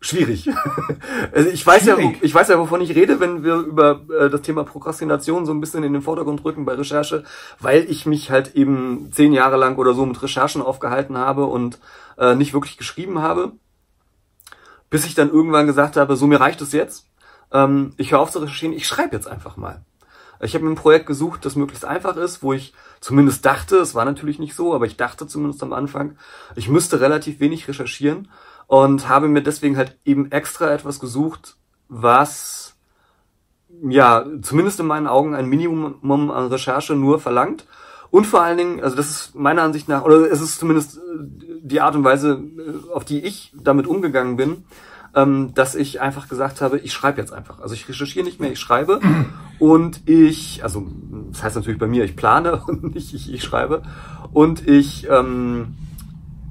schwierig. 0.00 0.48
also 1.32 1.48
ich 1.48 1.66
weiß 1.66 1.86
ja, 1.86 1.94
Schwierig. 1.94 2.18
ich 2.22 2.34
weiß 2.34 2.48
ja, 2.48 2.58
wovon 2.58 2.80
ich 2.80 2.94
rede, 2.94 3.20
wenn 3.20 3.42
wir 3.44 3.56
über 3.56 4.02
äh, 4.18 4.28
das 4.30 4.42
Thema 4.42 4.64
Prokrastination 4.64 5.46
so 5.46 5.52
ein 5.52 5.60
bisschen 5.60 5.82
in 5.84 5.92
den 5.92 6.02
Vordergrund 6.02 6.44
rücken 6.44 6.64
bei 6.64 6.74
Recherche, 6.74 7.24
weil 7.60 7.84
ich 7.90 8.04
mich 8.06 8.30
halt 8.30 8.54
eben 8.54 9.10
zehn 9.12 9.32
Jahre 9.32 9.56
lang 9.56 9.76
oder 9.76 9.94
so 9.94 10.04
mit 10.06 10.22
Recherchen 10.22 10.62
aufgehalten 10.62 11.16
habe 11.16 11.46
und 11.46 11.78
äh, 12.18 12.34
nicht 12.34 12.52
wirklich 12.52 12.76
geschrieben 12.76 13.22
habe, 13.22 13.52
bis 14.90 15.06
ich 15.06 15.14
dann 15.14 15.30
irgendwann 15.30 15.66
gesagt 15.66 15.96
habe, 15.96 16.16
so 16.16 16.26
mir 16.26 16.40
reicht 16.40 16.60
es 16.60 16.72
jetzt. 16.72 17.06
Ähm, 17.52 17.92
ich 17.96 18.12
höre 18.12 18.20
auf 18.20 18.30
zu 18.30 18.38
recherchieren, 18.40 18.74
ich 18.76 18.86
schreibe 18.86 19.14
jetzt 19.16 19.26
einfach 19.26 19.56
mal. 19.56 19.82
Ich 20.44 20.54
habe 20.54 20.64
mir 20.64 20.72
ein 20.72 20.76
Projekt 20.76 21.06
gesucht, 21.06 21.44
das 21.44 21.56
möglichst 21.56 21.84
einfach 21.84 22.16
ist, 22.16 22.42
wo 22.42 22.52
ich 22.52 22.74
zumindest 23.00 23.44
dachte, 23.46 23.76
es 23.76 23.94
war 23.94 24.04
natürlich 24.04 24.38
nicht 24.38 24.54
so, 24.54 24.74
aber 24.74 24.84
ich 24.84 24.96
dachte 24.96 25.26
zumindest 25.26 25.62
am 25.62 25.72
Anfang, 25.72 26.16
ich 26.54 26.68
müsste 26.68 27.00
relativ 27.00 27.40
wenig 27.40 27.66
recherchieren 27.66 28.28
und 28.66 29.08
habe 29.08 29.28
mir 29.28 29.42
deswegen 29.42 29.76
halt 29.76 29.96
eben 30.04 30.30
extra 30.30 30.70
etwas 30.70 31.00
gesucht, 31.00 31.56
was 31.88 32.76
ja 33.82 34.24
zumindest 34.42 34.80
in 34.80 34.86
meinen 34.86 35.06
Augen 35.06 35.34
ein 35.34 35.46
Minimum 35.46 36.30
an 36.30 36.46
Recherche 36.48 36.94
nur 36.94 37.20
verlangt. 37.20 37.66
Und 38.10 38.26
vor 38.26 38.42
allen 38.42 38.58
Dingen, 38.58 38.80
also 38.82 38.94
das 38.94 39.10
ist 39.10 39.34
meiner 39.34 39.62
Ansicht 39.62 39.88
nach, 39.88 40.04
oder 40.04 40.30
es 40.30 40.40
ist 40.40 40.60
zumindest 40.60 40.98
äh, 40.98 41.00
die 41.62 41.80
Art 41.80 41.96
und 41.96 42.04
Weise, 42.04 42.40
äh, 42.58 42.92
auf 42.92 43.04
die 43.04 43.24
ich 43.24 43.52
damit 43.60 43.88
umgegangen 43.88 44.36
bin, 44.36 44.64
ähm, 45.14 45.52
dass 45.54 45.74
ich 45.74 46.00
einfach 46.00 46.28
gesagt 46.28 46.60
habe, 46.60 46.78
ich 46.78 46.92
schreibe 46.92 47.20
jetzt 47.20 47.32
einfach. 47.32 47.60
Also 47.60 47.74
ich 47.74 47.88
recherchiere 47.88 48.24
nicht 48.24 48.40
mehr, 48.40 48.52
ich 48.52 48.60
schreibe 48.60 49.00
und 49.58 50.08
ich, 50.08 50.62
also 50.62 50.86
das 51.30 51.42
heißt 51.42 51.56
natürlich 51.56 51.78
bei 51.78 51.86
mir, 51.86 52.04
ich 52.04 52.16
plane 52.16 52.62
und 52.66 52.94
nicht 52.94 53.14
ich, 53.14 53.32
ich 53.32 53.42
schreibe 53.42 53.82
und 54.32 54.66
ich 54.66 55.08
ähm, 55.08 55.76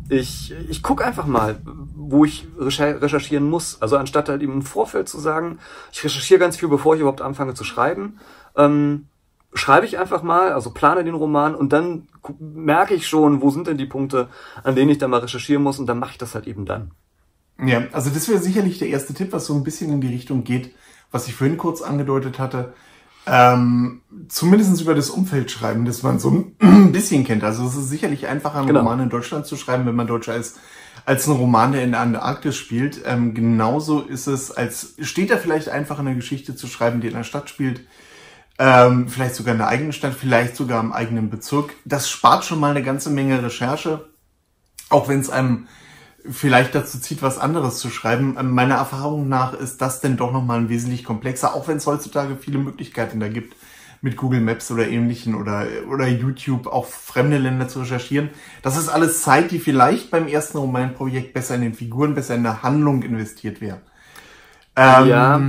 ich, 0.09 0.53
ich 0.69 0.83
guck 0.83 1.03
einfach 1.03 1.25
mal, 1.25 1.59
wo 1.95 2.25
ich 2.25 2.45
recher- 2.59 3.01
recherchieren 3.01 3.49
muss. 3.49 3.81
Also 3.81 3.97
anstatt 3.97 4.29
halt 4.29 4.41
eben 4.41 4.53
im 4.53 4.61
Vorfeld 4.61 5.07
zu 5.07 5.19
sagen, 5.19 5.59
ich 5.91 6.03
recherchiere 6.03 6.39
ganz 6.39 6.57
viel, 6.57 6.69
bevor 6.69 6.95
ich 6.95 7.01
überhaupt 7.01 7.21
anfange 7.21 7.53
zu 7.53 7.63
schreiben, 7.63 8.19
ähm, 8.55 9.07
schreibe 9.53 9.85
ich 9.85 9.97
einfach 9.97 10.23
mal, 10.23 10.51
also 10.51 10.71
plane 10.71 11.03
den 11.03 11.13
Roman 11.13 11.55
und 11.55 11.73
dann 11.73 12.07
merke 12.39 12.93
ich 12.93 13.07
schon, 13.07 13.41
wo 13.41 13.49
sind 13.49 13.67
denn 13.67 13.77
die 13.77 13.85
Punkte, 13.85 14.27
an 14.63 14.75
denen 14.75 14.89
ich 14.89 14.97
dann 14.97 15.11
mal 15.11 15.19
recherchieren 15.19 15.63
muss 15.63 15.79
und 15.79 15.85
dann 15.85 15.99
mache 15.99 16.11
ich 16.11 16.17
das 16.17 16.35
halt 16.35 16.47
eben 16.47 16.65
dann. 16.65 16.91
Ja, 17.67 17.83
also 17.91 18.09
das 18.09 18.27
wäre 18.27 18.39
sicherlich 18.39 18.79
der 18.79 18.89
erste 18.89 19.13
Tipp, 19.13 19.31
was 19.31 19.45
so 19.45 19.53
ein 19.53 19.63
bisschen 19.63 19.91
in 19.91 20.01
die 20.01 20.07
Richtung 20.07 20.43
geht, 20.43 20.73
was 21.11 21.27
ich 21.27 21.35
vorhin 21.35 21.57
kurz 21.57 21.81
angedeutet 21.81 22.39
hatte. 22.39 22.73
Ähm, 23.25 24.01
zumindest 24.27 24.81
über 24.81 24.95
das 24.95 25.09
Umfeld 25.09 25.49
schreiben, 25.49 25.85
das 25.85 26.03
man 26.03 26.19
so 26.19 26.29
ein 26.59 26.91
bisschen 26.91 27.23
kennt. 27.23 27.43
Also 27.43 27.65
es 27.65 27.75
ist 27.75 27.89
sicherlich 27.89 28.27
einfacher, 28.27 28.57
einen 28.59 28.67
Genau. 28.67 28.81
Roman 28.81 28.99
in 28.99 29.09
Deutschland 29.09 29.45
zu 29.45 29.55
schreiben, 29.55 29.85
wenn 29.85 29.95
man 29.95 30.07
Deutscher 30.07 30.35
ist, 30.35 30.59
als 31.05 31.27
ein 31.27 31.35
Roman, 31.35 31.71
der 31.71 31.83
in 31.83 31.91
der 31.91 32.01
Antarktis 32.01 32.57
spielt. 32.57 33.01
Ähm, 33.05 33.33
genauso 33.33 34.01
ist 34.01 34.27
es, 34.27 34.51
als 34.51 34.95
steht 34.99 35.31
da 35.31 35.37
vielleicht 35.37 35.69
einfach 35.69 35.99
eine 35.99 36.15
Geschichte 36.15 36.55
zu 36.55 36.67
schreiben, 36.67 36.99
die 36.99 37.07
in 37.07 37.15
einer 37.15 37.23
Stadt 37.23 37.49
spielt. 37.49 37.81
Ähm, 38.59 39.07
vielleicht 39.07 39.35
sogar 39.35 39.53
in 39.53 39.57
der 39.59 39.67
eigenen 39.69 39.93
Stadt, 39.93 40.13
vielleicht 40.13 40.55
sogar 40.55 40.81
im 40.81 40.91
eigenen 40.91 41.29
Bezirk. 41.29 41.73
Das 41.85 42.09
spart 42.09 42.43
schon 42.45 42.59
mal 42.59 42.71
eine 42.71 42.83
ganze 42.83 43.09
Menge 43.09 43.41
Recherche, 43.41 44.09
auch 44.89 45.07
wenn 45.07 45.21
es 45.21 45.29
einem 45.29 45.67
vielleicht 46.29 46.75
dazu 46.75 46.99
zieht, 46.99 47.21
was 47.21 47.37
anderes 47.37 47.77
zu 47.79 47.89
schreiben. 47.89 48.37
Ähm, 48.39 48.51
Meiner 48.51 48.75
Erfahrung 48.75 49.27
nach 49.29 49.53
ist 49.53 49.81
das 49.81 50.01
denn 50.01 50.17
doch 50.17 50.31
nochmal 50.31 50.69
wesentlich 50.69 51.03
komplexer, 51.03 51.53
auch 51.53 51.67
wenn 51.67 51.77
es 51.77 51.87
heutzutage 51.87 52.35
viele 52.35 52.59
Möglichkeiten 52.59 53.19
da 53.19 53.27
gibt, 53.27 53.55
mit 54.01 54.17
Google 54.17 54.41
Maps 54.41 54.69
oder 54.69 54.87
ähnlichen 54.87 55.33
oder, 55.33 55.65
oder 55.89 56.07
YouTube 56.07 56.67
auch 56.67 56.87
fremde 56.87 57.37
Länder 57.37 57.69
zu 57.69 57.79
recherchieren. 57.79 58.29
Das 58.61 58.77
ist 58.77 58.89
alles 58.89 59.21
Zeit, 59.21 59.51
die 59.51 59.59
vielleicht 59.59 60.11
beim 60.11 60.27
ersten 60.27 60.57
Romanprojekt 60.57 61.33
besser 61.33 61.55
in 61.55 61.61
den 61.61 61.73
Figuren, 61.73 62.13
besser 62.13 62.35
in 62.35 62.43
der 62.43 62.63
Handlung 62.63 63.03
investiert 63.03 63.61
wäre. 63.61 63.79
Ähm, 64.75 65.07
Ja, 65.07 65.41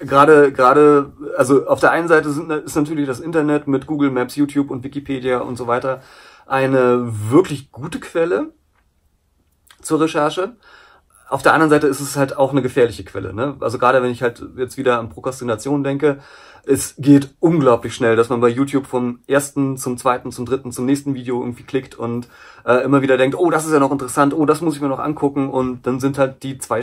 gerade, 0.00 0.52
gerade, 0.52 1.12
also 1.36 1.66
auf 1.68 1.80
der 1.80 1.92
einen 1.92 2.08
Seite 2.08 2.30
sind, 2.32 2.50
ist 2.50 2.74
natürlich 2.74 3.06
das 3.06 3.20
Internet 3.20 3.68
mit 3.68 3.86
Google 3.86 4.10
Maps, 4.10 4.34
YouTube 4.34 4.70
und 4.70 4.82
Wikipedia 4.82 5.38
und 5.38 5.56
so 5.56 5.66
weiter 5.66 6.02
eine 6.46 7.12
wirklich 7.30 7.70
gute 7.70 8.00
Quelle 8.00 8.52
zur 9.82 10.00
Recherche. 10.00 10.52
Auf 11.28 11.42
der 11.42 11.54
anderen 11.54 11.70
Seite 11.70 11.86
ist 11.86 12.00
es 12.00 12.16
halt 12.16 12.36
auch 12.36 12.50
eine 12.50 12.62
gefährliche 12.62 13.04
Quelle. 13.04 13.32
Ne? 13.32 13.56
Also 13.60 13.78
gerade 13.78 14.02
wenn 14.02 14.10
ich 14.10 14.22
halt 14.22 14.42
jetzt 14.56 14.76
wieder 14.78 14.98
an 14.98 15.10
Prokrastination 15.10 15.84
denke, 15.84 16.18
es 16.66 16.94
geht 16.98 17.30
unglaublich 17.40 17.94
schnell, 17.94 18.16
dass 18.16 18.28
man 18.28 18.40
bei 18.40 18.48
YouTube 18.48 18.86
vom 18.86 19.20
ersten 19.26 19.76
zum 19.76 19.96
zweiten, 19.96 20.32
zum 20.32 20.44
dritten, 20.46 20.72
zum 20.72 20.86
nächsten 20.86 21.14
Video 21.14 21.40
irgendwie 21.40 21.62
klickt 21.62 21.94
und 21.94 22.28
äh, 22.64 22.82
immer 22.84 23.02
wieder 23.02 23.16
denkt, 23.16 23.36
oh, 23.38 23.50
das 23.50 23.64
ist 23.64 23.72
ja 23.72 23.78
noch 23.78 23.92
interessant, 23.92 24.34
oh, 24.34 24.44
das 24.44 24.60
muss 24.60 24.74
ich 24.74 24.82
mir 24.82 24.88
noch 24.88 24.98
angucken 24.98 25.50
und 25.50 25.86
dann 25.86 26.00
sind 26.00 26.18
halt 26.18 26.42
die 26.42 26.58
zwei 26.58 26.82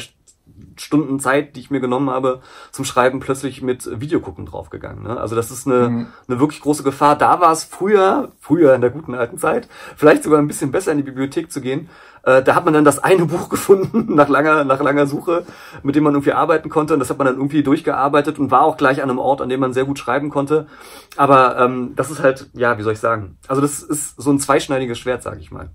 Stunden 0.82 1.20
Zeit, 1.20 1.56
die 1.56 1.60
ich 1.62 1.72
mir 1.72 1.80
genommen 1.80 2.10
habe 2.10 2.42
zum 2.72 2.86
Schreiben, 2.86 3.20
plötzlich 3.20 3.62
mit 3.62 3.90
Videogucken 4.02 4.46
draufgegangen. 4.46 5.04
Ne? 5.04 5.20
Also 5.20 5.36
das 5.36 5.52
ist 5.52 5.68
eine, 5.68 5.90
Mhm. 5.90 6.08
eine 6.28 6.40
wirklich 6.40 6.62
große 6.62 6.84
Gefahr. 6.84 7.16
Da 7.18 7.40
war 7.40 7.52
es 7.52 7.64
früher, 7.64 8.32
früher 8.40 8.74
in 8.76 8.82
der 8.82 8.90
guten 8.90 9.16
alten 9.16 9.38
Zeit, 9.38 9.68
vielleicht 9.96 10.24
sogar 10.24 10.40
ein 10.40 10.48
bisschen 10.48 10.72
besser 10.72 10.92
in 10.92 10.98
die 10.98 11.04
Bibliothek 11.04 11.52
zu 11.52 11.62
gehen. 11.62 11.90
Äh, 12.24 12.44
da 12.44 12.56
hat 12.56 12.66
man 12.66 12.74
dann 12.74 12.84
das 12.84 13.02
eine 13.04 13.26
Buch 13.28 13.48
gefunden 13.50 14.14
nach 14.16 14.28
langer, 14.28 14.64
nach 14.66 14.82
langer 14.82 15.08
Suche, 15.08 15.46
mit 15.84 15.96
dem 15.96 16.04
man 16.04 16.14
irgendwie 16.14 16.34
arbeiten 16.34 16.70
konnte. 16.70 16.94
Und 16.94 17.00
das 17.00 17.10
hat 17.10 17.18
man 17.18 17.28
dann 17.28 17.38
irgendwie 17.38 17.64
durchgearbeitet 17.64 18.38
und 18.40 18.52
war 18.52 18.64
auch 18.64 18.76
gleich 18.78 19.02
an 19.02 19.10
einem 19.10 19.20
Ort, 19.20 19.42
an 19.42 19.50
dem 19.50 19.60
man 19.62 19.74
sehr 19.74 19.86
gut 19.86 19.98
schreiben 20.00 20.30
konnte. 20.30 20.68
Aber 21.16 21.58
ähm, 21.58 21.94
das 21.96 22.12
ist 22.12 22.22
halt, 22.22 22.50
ja, 22.54 22.78
wie 22.78 22.84
soll 22.84 22.94
ich 22.94 23.00
sagen? 23.00 23.38
Also 23.48 23.62
das 23.62 23.82
ist 23.82 24.22
so 24.22 24.30
ein 24.32 24.40
zweischneidiges 24.40 25.00
Schwert, 25.00 25.24
sage 25.24 25.40
ich 25.40 25.52
mal. 25.52 25.70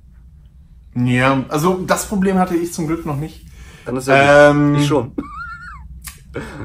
ja, 0.94 1.42
also 1.49 1.80
das 1.87 2.06
Problem 2.06 2.38
hatte 2.38 2.54
ich 2.54 2.73
zum 2.73 2.87
Glück 2.87 3.06
noch 3.06 3.16
nicht. 3.16 3.47
Dann 3.85 3.97
ist 3.97 4.09
ja 4.09 4.51
Ähm, 4.51 4.77
ich 4.77 4.87
schon. 4.87 5.12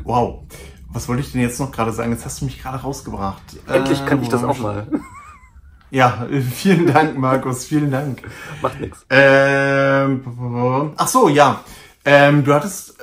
Wow. 0.04 0.44
Was 0.90 1.08
wollte 1.10 1.22
ich 1.22 1.32
denn 1.34 1.42
jetzt 1.42 1.60
noch 1.60 1.72
gerade 1.72 1.92
sagen? 1.92 2.12
Jetzt 2.12 2.26
hast 2.26 2.40
du 2.42 2.46
mich 2.46 2.62
gerade 2.62 2.78
rausgebracht. 2.78 3.42
Endlich 3.68 4.06
kann 4.06 4.20
Äh, 4.20 4.24
ich 4.24 4.30
das 4.30 4.44
wo 4.44 4.48
auch 4.48 4.60
mal. 4.60 4.88
Ja, 5.90 6.28
vielen 6.54 6.88
Dank, 6.88 7.18
Markus, 7.18 7.64
vielen 7.66 7.92
Dank. 7.92 8.22
Macht 8.62 8.80
nichts. 8.82 9.06
Ähm, 9.10 10.92
ach 10.98 11.08
so, 11.08 11.30
ja. 11.30 11.62
Ähm, 12.04 12.44
du 12.44 12.54
hattest 12.54 12.96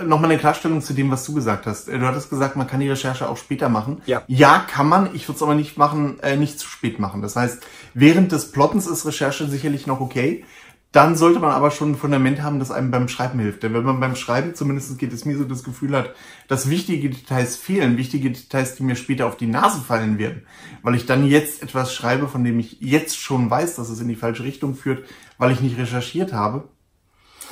äh, 0.00 0.04
nochmal 0.04 0.30
eine 0.30 0.38
Klarstellung 0.38 0.80
zu 0.80 0.92
dem, 0.92 1.10
was 1.10 1.24
du 1.24 1.34
gesagt 1.34 1.66
hast. 1.66 1.88
Äh, 1.88 1.98
Du 1.98 2.06
hattest 2.06 2.30
gesagt, 2.30 2.54
man 2.56 2.66
kann 2.68 2.78
die 2.80 2.88
Recherche 2.88 3.28
auch 3.28 3.36
später 3.36 3.68
machen. 3.68 4.02
Ja. 4.06 4.22
Ja, 4.28 4.58
kann 4.68 4.88
man. 4.88 5.14
Ich 5.14 5.28
würde 5.28 5.36
es 5.36 5.42
aber 5.42 5.54
nicht 5.56 5.78
machen, 5.78 6.20
äh, 6.20 6.36
nicht 6.36 6.58
zu 6.60 6.68
spät 6.68 6.98
machen. 7.00 7.22
Das 7.22 7.34
heißt, 7.36 7.58
während 7.94 8.30
des 8.32 8.52
Plottens 8.52 8.86
ist 8.86 9.04
Recherche 9.06 9.48
sicherlich 9.48 9.86
noch 9.88 10.00
okay. 10.00 10.44
Dann 10.90 11.16
sollte 11.16 11.38
man 11.38 11.50
aber 11.50 11.70
schon 11.70 11.92
ein 11.92 11.96
Fundament 11.96 12.42
haben, 12.42 12.58
das 12.60 12.70
einem 12.70 12.90
beim 12.90 13.08
Schreiben 13.08 13.38
hilft. 13.38 13.62
Denn 13.62 13.74
wenn 13.74 13.84
man 13.84 14.00
beim 14.00 14.16
Schreiben, 14.16 14.54
zumindest 14.54 14.98
geht 14.98 15.12
es 15.12 15.26
mir 15.26 15.36
so, 15.36 15.44
das 15.44 15.62
Gefühl 15.62 15.94
hat, 15.94 16.14
dass 16.48 16.70
wichtige 16.70 17.10
Details 17.10 17.56
fehlen, 17.56 17.98
wichtige 17.98 18.30
Details, 18.30 18.74
die 18.74 18.84
mir 18.84 18.96
später 18.96 19.26
auf 19.26 19.36
die 19.36 19.46
Nase 19.46 19.80
fallen 19.82 20.18
werden, 20.18 20.46
weil 20.82 20.94
ich 20.94 21.04
dann 21.04 21.26
jetzt 21.26 21.62
etwas 21.62 21.94
schreibe, 21.94 22.26
von 22.26 22.42
dem 22.42 22.58
ich 22.58 22.78
jetzt 22.80 23.18
schon 23.20 23.50
weiß, 23.50 23.76
dass 23.76 23.90
es 23.90 24.00
in 24.00 24.08
die 24.08 24.16
falsche 24.16 24.44
Richtung 24.44 24.74
führt, 24.74 25.06
weil 25.36 25.52
ich 25.52 25.60
nicht 25.60 25.76
recherchiert 25.76 26.32
habe, 26.32 26.68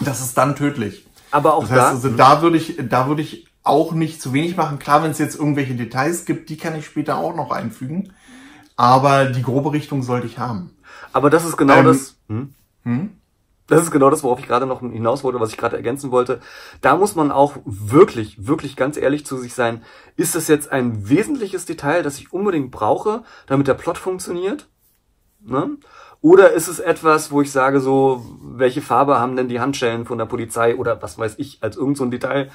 das 0.00 0.20
ist 0.20 0.36
dann 0.38 0.56
tödlich. 0.56 1.06
Aber 1.30 1.54
auch 1.54 1.62
Das 1.62 1.70
heißt, 1.72 1.80
da, 1.80 1.88
also 1.90 2.08
da 2.08 2.40
würde 2.42 2.56
ich, 2.56 2.78
da 2.88 3.06
würde 3.06 3.20
ich 3.20 3.46
auch 3.62 3.92
nicht 3.92 4.22
zu 4.22 4.32
wenig 4.32 4.56
machen. 4.56 4.78
Klar, 4.78 5.02
wenn 5.02 5.10
es 5.10 5.18
jetzt 5.18 5.36
irgendwelche 5.36 5.74
Details 5.74 6.24
gibt, 6.24 6.48
die 6.48 6.56
kann 6.56 6.74
ich 6.78 6.86
später 6.86 7.18
auch 7.18 7.34
noch 7.36 7.50
einfügen. 7.50 8.12
Aber 8.76 9.26
die 9.26 9.42
grobe 9.42 9.72
Richtung 9.72 10.02
sollte 10.02 10.26
ich 10.26 10.38
haben. 10.38 10.70
aber 11.12 11.28
das 11.28 11.44
ist 11.44 11.56
genau 11.58 11.74
Ähm, 11.78 11.84
das. 11.84 12.16
Hm? 12.28 13.10
Das 13.66 13.82
ist 13.82 13.90
genau 13.90 14.10
das, 14.10 14.22
worauf 14.22 14.38
ich 14.38 14.46
gerade 14.46 14.66
noch 14.66 14.80
hinaus 14.80 15.24
wollte, 15.24 15.40
was 15.40 15.50
ich 15.50 15.56
gerade 15.56 15.76
ergänzen 15.76 16.12
wollte. 16.12 16.40
Da 16.80 16.96
muss 16.96 17.16
man 17.16 17.32
auch 17.32 17.56
wirklich, 17.64 18.46
wirklich 18.46 18.76
ganz 18.76 18.96
ehrlich 18.96 19.26
zu 19.26 19.36
sich 19.36 19.54
sein. 19.54 19.82
Ist 20.16 20.34
das 20.34 20.46
jetzt 20.46 20.70
ein 20.70 21.08
wesentliches 21.08 21.64
Detail, 21.66 22.02
das 22.02 22.18
ich 22.18 22.32
unbedingt 22.32 22.70
brauche, 22.70 23.24
damit 23.46 23.66
der 23.66 23.74
Plot 23.74 23.98
funktioniert? 23.98 24.68
Ne? 25.40 25.78
Oder 26.22 26.52
ist 26.52 26.66
es 26.66 26.80
etwas, 26.80 27.30
wo 27.30 27.42
ich 27.42 27.52
sage 27.52 27.80
so, 27.80 28.24
welche 28.42 28.82
Farbe 28.82 29.20
haben 29.20 29.36
denn 29.36 29.48
die 29.48 29.60
Handschellen 29.60 30.06
von 30.06 30.18
der 30.18 30.24
Polizei 30.24 30.74
oder 30.74 31.00
was 31.02 31.18
weiß 31.18 31.34
ich, 31.38 31.58
als 31.60 31.76
irgend 31.76 31.96
so 31.98 32.04
ein 32.04 32.10
Detail. 32.10 32.50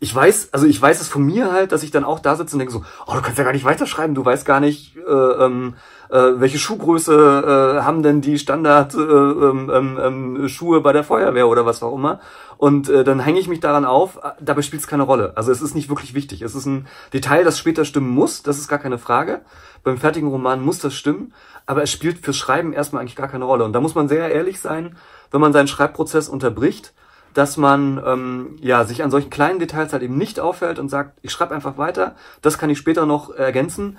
Ich 0.00 0.14
weiß, 0.14 0.48
also 0.52 0.66
ich 0.66 0.80
weiß 0.80 1.00
es 1.00 1.08
von 1.08 1.24
mir 1.24 1.52
halt, 1.52 1.72
dass 1.72 1.82
ich 1.82 1.90
dann 1.90 2.04
auch 2.04 2.20
da 2.20 2.36
sitze 2.36 2.56
und 2.56 2.60
denke 2.60 2.72
so, 2.72 2.82
oh, 3.06 3.14
du 3.14 3.20
kannst 3.20 3.38
ja 3.38 3.44
gar 3.44 3.52
nicht 3.52 3.64
weiterschreiben, 3.64 4.14
du 4.14 4.24
weißt 4.24 4.46
gar 4.46 4.60
nicht, 4.60 4.96
äh, 4.96 5.00
ähm, 5.00 5.74
äh, 6.12 6.40
welche 6.40 6.58
Schuhgröße 6.58 7.78
äh, 7.80 7.82
haben 7.82 8.02
denn 8.02 8.20
die 8.20 8.38
Standard 8.38 8.94
äh, 8.94 8.98
ähm, 8.98 9.70
ähm, 9.72 9.98
ähm, 10.00 10.48
Schuhe 10.48 10.82
bei 10.82 10.92
der 10.92 11.04
Feuerwehr 11.04 11.48
oder 11.48 11.64
was 11.64 11.82
auch 11.82 11.94
immer. 11.94 12.20
Und 12.58 12.88
äh, 12.90 13.02
dann 13.02 13.18
hänge 13.18 13.40
ich 13.40 13.48
mich 13.48 13.60
daran 13.60 13.86
auf, 13.86 14.20
dabei 14.38 14.60
spielt 14.62 14.82
es 14.82 14.86
keine 14.86 15.04
Rolle. 15.04 15.32
Also 15.36 15.50
es 15.50 15.62
ist 15.62 15.74
nicht 15.74 15.88
wirklich 15.88 16.14
wichtig. 16.14 16.42
Es 16.42 16.54
ist 16.54 16.66
ein 16.66 16.86
Detail, 17.14 17.44
das 17.44 17.58
später 17.58 17.84
stimmen 17.86 18.10
muss, 18.10 18.42
das 18.42 18.58
ist 18.58 18.68
gar 18.68 18.78
keine 18.78 18.98
Frage. 18.98 19.40
Beim 19.82 19.96
fertigen 19.96 20.28
Roman 20.28 20.62
muss 20.62 20.78
das 20.78 20.94
stimmen, 20.94 21.32
aber 21.66 21.82
es 21.82 21.90
spielt 21.90 22.18
fürs 22.18 22.36
Schreiben 22.36 22.72
erstmal 22.72 23.00
eigentlich 23.00 23.16
gar 23.16 23.28
keine 23.28 23.46
Rolle. 23.46 23.64
Und 23.64 23.72
da 23.72 23.80
muss 23.80 23.94
man 23.94 24.06
sehr 24.06 24.30
ehrlich 24.30 24.60
sein, 24.60 24.96
wenn 25.30 25.40
man 25.40 25.52
seinen 25.52 25.66
Schreibprozess 25.66 26.28
unterbricht, 26.28 26.92
dass 27.34 27.56
man 27.56 28.02
ähm, 28.04 28.56
ja 28.60 28.84
sich 28.84 29.02
an 29.02 29.10
solchen 29.10 29.30
kleinen 29.30 29.58
Details 29.58 29.92
halt 29.92 30.02
eben 30.02 30.18
nicht 30.18 30.38
auffällt 30.38 30.78
und 30.78 30.88
sagt, 30.88 31.18
ich 31.22 31.32
schreibe 31.32 31.54
einfach 31.54 31.78
weiter, 31.78 32.14
das 32.42 32.58
kann 32.58 32.70
ich 32.70 32.78
später 32.78 33.06
noch 33.06 33.34
ergänzen. 33.34 33.98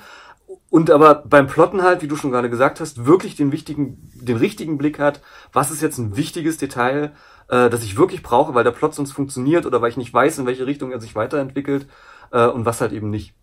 Und 0.74 0.90
aber 0.90 1.14
beim 1.14 1.46
Plotten 1.46 1.84
halt, 1.84 2.02
wie 2.02 2.08
du 2.08 2.16
schon 2.16 2.32
gerade 2.32 2.50
gesagt 2.50 2.80
hast, 2.80 3.06
wirklich 3.06 3.36
den 3.36 3.52
wichtigen, 3.52 4.10
den 4.16 4.38
richtigen 4.38 4.80
Blick 4.80 4.98
hat, 4.98 5.22
was 5.52 5.70
ist 5.70 5.84
jetzt 5.84 6.00
ein 6.00 6.18
wichtiges 6.18 6.58
Detail, 6.58 7.14
äh, 7.48 7.70
das 7.70 7.84
ich 7.84 7.96
wirklich 7.96 8.24
brauche, 8.24 8.56
weil 8.56 8.64
der 8.64 8.72
Plot 8.72 8.96
sonst 8.96 9.12
funktioniert 9.12 9.68
oder 9.68 9.84
weil 9.84 9.92
ich 9.92 9.98
nicht 9.98 10.12
weiß, 10.12 10.40
in 10.40 10.48
welche 10.48 10.66
Richtung 10.66 10.92
er 10.92 11.00
sich 11.00 11.14
weiterentwickelt 11.14 11.88
äh, 12.32 12.48
und 12.48 12.66
was 12.66 12.82
halt 12.82 12.92
eben 12.92 13.12
nicht. 13.12 13.36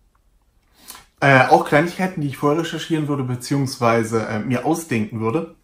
Äh, 1.21 1.47
auch 1.47 1.63
Kleinigkeiten, 1.63 2.19
die 2.19 2.27
ich 2.27 2.35
vorher 2.35 2.63
recherchieren 2.63 3.07
würde, 3.07 3.23
beziehungsweise 3.23 4.27
äh, 4.27 4.39
mir 4.39 4.65
ausdenken 4.65 5.21
würde. 5.21 5.55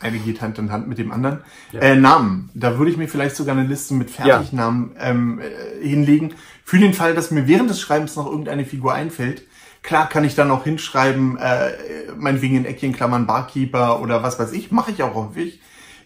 Eine 0.00 0.18
geht 0.18 0.42
Hand 0.42 0.58
in 0.58 0.72
Hand 0.72 0.88
mit 0.88 0.98
dem 0.98 1.12
anderen. 1.12 1.42
Ja. 1.70 1.82
Äh, 1.82 1.94
Namen. 1.94 2.50
Da 2.54 2.78
würde 2.78 2.90
ich 2.90 2.96
mir 2.96 3.06
vielleicht 3.06 3.36
sogar 3.36 3.56
eine 3.56 3.68
Liste 3.68 3.94
mit 3.94 4.10
Fertignamen 4.10 4.96
ja. 4.96 5.10
ähm, 5.10 5.38
äh, 5.38 5.86
hinlegen. 5.86 6.34
Für 6.64 6.80
den 6.80 6.94
Fall, 6.94 7.14
dass 7.14 7.30
mir 7.30 7.46
während 7.46 7.70
des 7.70 7.80
Schreibens 7.80 8.16
noch 8.16 8.26
irgendeine 8.26 8.64
Figur 8.64 8.92
einfällt. 8.92 9.44
Klar 9.82 10.08
kann 10.08 10.24
ich 10.24 10.34
dann 10.34 10.50
auch 10.50 10.64
hinschreiben, 10.64 11.36
äh, 11.38 11.72
meinetwegen 12.16 12.56
in 12.56 12.64
Eckchen 12.64 12.92
Klammern 12.92 13.26
Barkeeper 13.26 14.00
oder 14.00 14.22
was 14.22 14.38
weiß 14.38 14.52
ich. 14.52 14.70
Mache 14.70 14.92
ich 14.92 15.02
auch 15.02 15.14
häufig. 15.14 15.60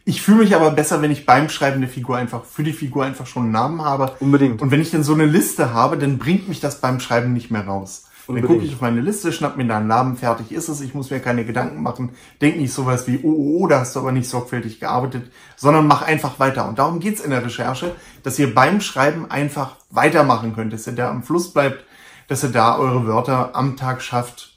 Ich 0.09 0.23
fühle 0.23 0.38
mich 0.38 0.54
aber 0.54 0.71
besser, 0.71 1.02
wenn 1.02 1.11
ich 1.11 1.26
beim 1.26 1.49
Schreiben 1.49 1.80
der 1.80 1.90
Figur 1.90 2.16
einfach, 2.16 2.45
für 2.45 2.62
die 2.62 2.73
Figur 2.73 3.04
einfach 3.04 3.26
schon 3.26 3.45
einen 3.45 3.52
Namen 3.52 3.83
habe. 3.83 4.14
Unbedingt. 4.21 4.62
Und 4.62 4.71
wenn 4.71 4.80
ich 4.80 4.92
dann 4.92 5.02
so 5.02 5.14
eine 5.14 5.26
Liste 5.26 5.75
habe, 5.75 5.99
dann 5.99 6.18
bringt 6.18 6.49
mich 6.49 6.61
das 6.61 6.80
beim 6.80 7.00
Schreiben 7.00 7.33
nicht 7.33 7.50
mehr 7.50 7.66
raus. 7.66 8.04
Unbedingt. 8.28 8.50
Dann 8.50 8.56
gucke 8.56 8.66
ich 8.68 8.75
auf 8.75 8.80
meine 8.80 9.00
Liste, 9.00 9.33
schnapp 9.33 9.56
mir 9.56 9.66
da 9.66 9.78
einen 9.78 9.87
Namen, 9.88 10.16
fertig 10.16 10.52
ist 10.52 10.68
es. 10.68 10.80
Ich 10.80 10.95
muss 10.95 11.11
mir 11.11 11.21
keine 11.21 11.45
Gedanken 11.45 11.83
machen. 11.83 12.11
Denk 12.40 12.56
nicht 12.56 12.73
sowas 12.73 13.06
wie, 13.06 13.18
oh, 13.23 13.28
oh, 13.30 13.59
oh, 13.61 13.66
da 13.66 13.80
hast 13.80 13.95
du 13.95 14.00
aber 14.00 14.12
nicht 14.12 14.28
sorgfältig 14.28 14.80
gearbeitet, 14.80 15.30
sondern 15.56 15.87
mach 15.87 16.02
einfach 16.02 16.38
weiter. 16.38 16.68
Und 16.68 16.78
darum 16.78 16.99
geht's 17.00 17.21
in 17.21 17.30
der 17.30 17.45
Recherche, 17.45 17.95
dass 18.23 18.38
ihr 18.38 18.54
beim 18.54 18.80
Schreiben 18.80 19.30
einfach 19.30 19.76
weitermachen 19.90 20.54
könnt, 20.54 20.73
dass 20.73 20.87
ihr 20.87 20.95
da 20.95 21.11
am 21.11 21.23
Fluss 21.23 21.52
bleibt, 21.52 21.85
dass 22.28 22.42
ihr 22.42 22.50
da 22.50 22.78
eure 22.78 23.06
Wörter 23.06 23.54
am 23.54 23.76
Tag 23.76 24.02
schafft 24.02 24.56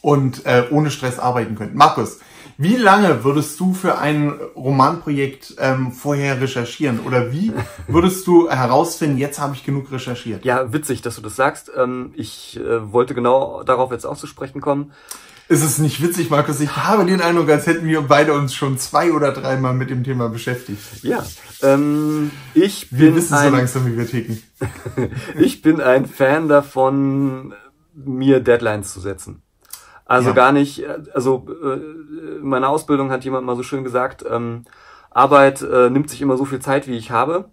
und 0.00 0.46
äh, 0.46 0.64
ohne 0.70 0.90
Stress 0.90 1.18
arbeiten 1.18 1.56
könnt. 1.56 1.74
Markus, 1.74 2.20
wie 2.58 2.76
lange 2.76 3.22
würdest 3.22 3.60
du 3.60 3.74
für 3.74 3.98
ein 3.98 4.32
Romanprojekt 4.54 5.56
ähm, 5.58 5.92
vorher 5.92 6.40
recherchieren? 6.40 7.00
Oder 7.00 7.32
wie 7.32 7.52
würdest 7.86 8.26
du 8.26 8.48
herausfinden, 8.48 9.18
jetzt 9.18 9.38
habe 9.38 9.54
ich 9.54 9.64
genug 9.64 9.92
recherchiert? 9.92 10.44
Ja, 10.44 10.72
witzig, 10.72 11.02
dass 11.02 11.16
du 11.16 11.22
das 11.22 11.36
sagst. 11.36 11.70
Ähm, 11.76 12.12
ich 12.14 12.58
äh, 12.58 12.92
wollte 12.92 13.14
genau 13.14 13.62
darauf 13.62 13.92
jetzt 13.92 14.06
auch 14.06 14.16
zu 14.16 14.26
sprechen 14.26 14.60
kommen. 14.60 14.92
Ist 15.48 15.62
es 15.62 15.78
nicht 15.78 16.02
witzig, 16.02 16.28
Markus? 16.28 16.60
Ich 16.60 16.76
habe 16.76 17.04
den 17.04 17.20
Eindruck, 17.20 17.48
als 17.50 17.66
hätten 17.66 17.86
wir 17.86 18.02
beide 18.02 18.32
uns 18.32 18.52
schon 18.52 18.78
zwei 18.78 19.12
oder 19.12 19.30
dreimal 19.30 19.74
mit 19.74 19.90
dem 19.90 20.02
Thema 20.02 20.28
beschäftigt. 20.28 20.80
Ja, 21.02 21.24
ähm, 21.62 22.32
ich 22.52 22.90
wir 22.90 23.06
bin 23.06 23.16
wissen 23.16 23.34
ein, 23.34 23.50
so 23.50 23.56
langsam, 23.56 23.86
wie 23.86 23.96
wir 23.96 24.08
ticken. 24.08 24.42
ich 25.38 25.62
bin 25.62 25.80
ein 25.80 26.06
Fan 26.06 26.48
davon, 26.48 27.54
mir 27.94 28.40
Deadlines 28.40 28.92
zu 28.92 29.00
setzen. 29.00 29.42
Also 30.04 30.30
ja. 30.30 30.34
gar 30.34 30.52
nicht, 30.52 30.84
also 31.14 31.46
äh, 31.62 32.38
in 32.38 32.48
meiner 32.48 32.68
Ausbildung 32.68 33.10
hat 33.12 33.24
jemand 33.24 33.46
mal 33.46 33.56
so 33.56 33.62
schön 33.62 33.84
gesagt, 33.84 34.24
ähm, 34.28 34.64
Arbeit 35.10 35.62
äh, 35.62 35.90
nimmt 35.90 36.10
sich 36.10 36.22
immer 36.22 36.36
so 36.36 36.44
viel 36.44 36.60
Zeit, 36.60 36.88
wie 36.88 36.96
ich 36.96 37.12
habe. 37.12 37.50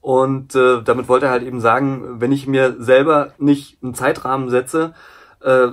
Und 0.00 0.54
äh, 0.54 0.82
damit 0.82 1.08
wollte 1.08 1.26
er 1.26 1.32
halt 1.32 1.42
eben 1.42 1.60
sagen, 1.60 2.20
wenn 2.20 2.32
ich 2.32 2.46
mir 2.46 2.76
selber 2.78 3.34
nicht 3.38 3.82
einen 3.82 3.94
Zeitrahmen 3.94 4.48
setze, 4.48 4.94
äh, 5.42 5.68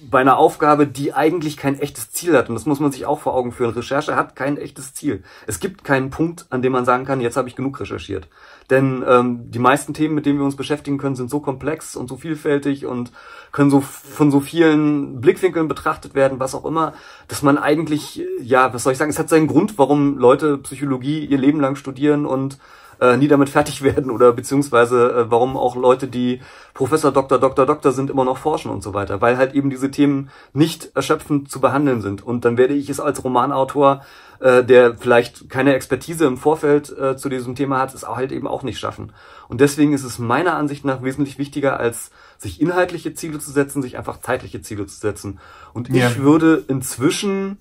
bei 0.00 0.20
einer 0.20 0.36
Aufgabe, 0.36 0.86
die 0.86 1.12
eigentlich 1.12 1.56
kein 1.56 1.78
echtes 1.78 2.12
Ziel 2.12 2.36
hat. 2.36 2.48
Und 2.48 2.54
das 2.54 2.66
muss 2.66 2.80
man 2.80 2.92
sich 2.92 3.06
auch 3.06 3.20
vor 3.20 3.34
Augen 3.34 3.52
führen. 3.52 3.72
Recherche 3.72 4.14
hat 4.14 4.36
kein 4.36 4.56
echtes 4.56 4.94
Ziel. 4.94 5.22
Es 5.46 5.60
gibt 5.60 5.84
keinen 5.84 6.10
Punkt, 6.10 6.46
an 6.50 6.62
dem 6.62 6.72
man 6.72 6.84
sagen 6.84 7.04
kann, 7.04 7.20
jetzt 7.20 7.36
habe 7.36 7.48
ich 7.48 7.56
genug 7.56 7.80
recherchiert. 7.80 8.28
Denn 8.70 9.04
ähm, 9.06 9.50
die 9.50 9.58
meisten 9.58 9.92
Themen, 9.92 10.14
mit 10.14 10.24
denen 10.24 10.38
wir 10.38 10.44
uns 10.44 10.56
beschäftigen 10.56 10.98
können, 10.98 11.16
sind 11.16 11.30
so 11.30 11.40
komplex 11.40 11.96
und 11.96 12.08
so 12.08 12.16
vielfältig 12.16 12.86
und 12.86 13.12
können 13.50 13.70
so 13.70 13.80
von 13.80 14.30
so 14.30 14.40
vielen 14.40 15.20
Blickwinkeln 15.20 15.68
betrachtet 15.68 16.14
werden, 16.14 16.40
was 16.40 16.54
auch 16.54 16.64
immer, 16.64 16.94
dass 17.28 17.42
man 17.42 17.58
eigentlich, 17.58 18.22
ja, 18.40 18.72
was 18.72 18.84
soll 18.84 18.92
ich 18.92 18.98
sagen, 18.98 19.10
es 19.10 19.18
hat 19.18 19.28
seinen 19.28 19.46
Grund, 19.46 19.78
warum 19.78 20.16
Leute 20.16 20.58
Psychologie 20.58 21.24
ihr 21.24 21.38
Leben 21.38 21.60
lang 21.60 21.76
studieren 21.76 22.24
und 22.24 22.58
äh, 23.02 23.16
nie 23.16 23.26
damit 23.26 23.48
fertig 23.48 23.82
werden 23.82 24.10
oder 24.10 24.32
beziehungsweise 24.32 25.12
äh, 25.12 25.30
warum 25.30 25.56
auch 25.56 25.74
Leute, 25.74 26.06
die 26.06 26.40
Professor, 26.72 27.10
Doktor, 27.12 27.38
Doktor, 27.38 27.66
Doktor 27.66 27.92
sind, 27.92 28.08
immer 28.08 28.24
noch 28.24 28.38
forschen 28.38 28.70
und 28.70 28.82
so 28.82 28.94
weiter, 28.94 29.20
weil 29.20 29.36
halt 29.36 29.54
eben 29.54 29.70
diese 29.70 29.90
Themen 29.90 30.30
nicht 30.52 30.92
erschöpfend 30.94 31.50
zu 31.50 31.60
behandeln 31.60 32.00
sind. 32.00 32.22
Und 32.22 32.44
dann 32.44 32.56
werde 32.56 32.74
ich 32.74 32.88
es 32.88 33.00
als 33.00 33.24
Romanautor, 33.24 34.02
äh, 34.40 34.62
der 34.64 34.94
vielleicht 34.94 35.50
keine 35.50 35.74
Expertise 35.74 36.24
im 36.26 36.38
Vorfeld 36.38 36.96
äh, 36.96 37.16
zu 37.16 37.28
diesem 37.28 37.56
Thema 37.56 37.80
hat, 37.80 37.92
es 37.92 38.04
auch 38.04 38.16
halt 38.16 38.32
eben 38.32 38.46
auch 38.46 38.62
nicht 38.62 38.78
schaffen. 38.78 39.12
Und 39.48 39.60
deswegen 39.60 39.92
ist 39.92 40.04
es 40.04 40.18
meiner 40.18 40.54
Ansicht 40.54 40.84
nach 40.84 41.02
wesentlich 41.02 41.38
wichtiger, 41.38 41.78
als 41.80 42.10
sich 42.38 42.60
inhaltliche 42.60 43.14
Ziele 43.14 43.38
zu 43.38 43.50
setzen, 43.50 43.82
sich 43.82 43.98
einfach 43.98 44.20
zeitliche 44.20 44.62
Ziele 44.62 44.86
zu 44.86 44.98
setzen. 44.98 45.40
Und 45.74 45.88
ja. 45.88 46.08
ich 46.08 46.20
würde 46.20 46.64
inzwischen 46.68 47.58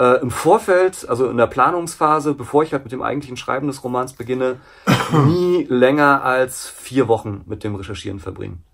äh, 0.00 0.20
im 0.22 0.30
Vorfeld, 0.30 1.06
also 1.08 1.28
in 1.28 1.36
der 1.36 1.46
Planungsphase, 1.46 2.32
bevor 2.32 2.62
ich 2.62 2.72
halt 2.72 2.84
mit 2.84 2.92
dem 2.92 3.02
eigentlichen 3.02 3.36
Schreiben 3.36 3.66
des 3.66 3.84
Romans 3.84 4.14
beginne, 4.14 4.56
nie 5.26 5.66
länger 5.68 6.24
als 6.24 6.68
vier 6.68 7.06
Wochen 7.06 7.42
mit 7.46 7.62
dem 7.62 7.74
Recherchieren 7.74 8.18
verbringen. 8.18 8.64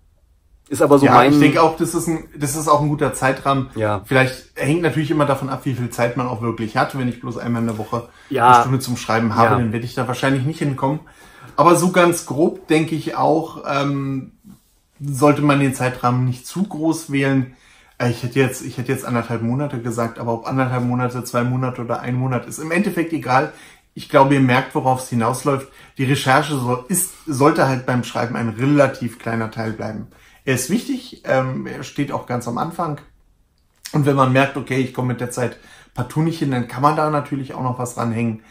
Ist 0.69 0.81
aber 0.81 0.99
so 0.99 1.05
ja, 1.05 1.13
mein. 1.13 1.33
Ich 1.33 1.39
denke 1.39 1.61
auch, 1.61 1.77
das 1.77 1.93
ist 1.93 2.07
ein, 2.07 2.25
das 2.35 2.55
ist 2.55 2.67
auch 2.67 2.81
ein 2.81 2.89
guter 2.89 3.13
Zeitrahmen. 3.13 3.69
Ja. 3.75 4.01
Vielleicht 4.05 4.51
hängt 4.55 4.81
natürlich 4.81 5.11
immer 5.11 5.25
davon 5.25 5.49
ab, 5.49 5.61
wie 5.63 5.73
viel 5.73 5.89
Zeit 5.89 6.17
man 6.17 6.27
auch 6.27 6.41
wirklich 6.41 6.75
hat. 6.75 6.97
Wenn 6.97 7.07
ich 7.07 7.21
bloß 7.21 7.37
einmal 7.37 7.61
in 7.61 7.67
der 7.67 7.77
Woche 7.77 8.09
ja. 8.29 8.47
eine 8.47 8.61
Stunde 8.61 8.79
zum 8.79 8.97
Schreiben 8.97 9.35
habe, 9.35 9.51
ja. 9.51 9.57
dann 9.59 9.71
werde 9.71 9.85
ich 9.85 9.95
da 9.95 10.07
wahrscheinlich 10.07 10.45
nicht 10.45 10.59
hinkommen. 10.59 10.99
Aber 11.55 11.75
so 11.75 11.91
ganz 11.91 12.25
grob 12.25 12.67
denke 12.67 12.95
ich 12.95 13.15
auch, 13.15 13.63
ähm, 13.65 14.33
sollte 14.99 15.41
man 15.41 15.59
den 15.59 15.73
Zeitrahmen 15.73 16.25
nicht 16.25 16.45
zu 16.45 16.63
groß 16.63 17.11
wählen. 17.11 17.55
Äh, 17.97 18.11
ich 18.11 18.23
hätte 18.23 18.39
jetzt, 18.39 18.63
ich 18.63 18.77
hätte 18.77 18.91
jetzt 18.91 19.05
anderthalb 19.05 19.41
Monate 19.41 19.81
gesagt, 19.81 20.19
aber 20.19 20.33
ob 20.33 20.47
anderthalb 20.47 20.83
Monate, 20.83 21.23
zwei 21.23 21.43
Monate 21.43 21.81
oder 21.81 22.01
ein 22.01 22.15
Monat 22.15 22.47
ist 22.47 22.59
im 22.59 22.71
Endeffekt 22.71 23.13
egal. 23.13 23.53
Ich 23.93 24.09
glaube, 24.09 24.35
ihr 24.35 24.41
merkt, 24.41 24.75
worauf 24.75 25.01
es 25.01 25.09
hinausläuft. 25.09 25.69
Die 25.97 26.03
Recherche 26.03 26.55
soll, 26.55 26.85
ist, 26.87 27.13
sollte 27.25 27.67
halt 27.67 27.85
beim 27.85 28.03
Schreiben 28.03 28.35
ein 28.35 28.49
relativ 28.49 29.17
kleiner 29.17 29.49
Teil 29.49 29.73
bleiben. 29.73 30.07
Er 30.45 30.55
ist 30.55 30.69
wichtig, 30.69 31.23
ähm, 31.25 31.65
er 31.65 31.83
steht 31.83 32.11
auch 32.11 32.27
ganz 32.27 32.47
am 32.47 32.57
Anfang. 32.57 33.01
Und 33.93 34.05
wenn 34.05 34.15
man 34.15 34.33
merkt, 34.33 34.55
okay, 34.55 34.77
ich 34.77 34.93
komme 34.93 35.09
mit 35.09 35.21
der 35.21 35.31
Zeit 35.31 35.57
partout 35.93 36.21
nicht 36.21 36.39
hin, 36.39 36.51
dann 36.51 36.67
kann 36.67 36.83
man 36.83 36.95
da 36.95 37.09
natürlich 37.09 37.53
auch 37.53 37.63
noch 37.63 37.79
was 37.79 37.97
ranhängen. 37.97 38.41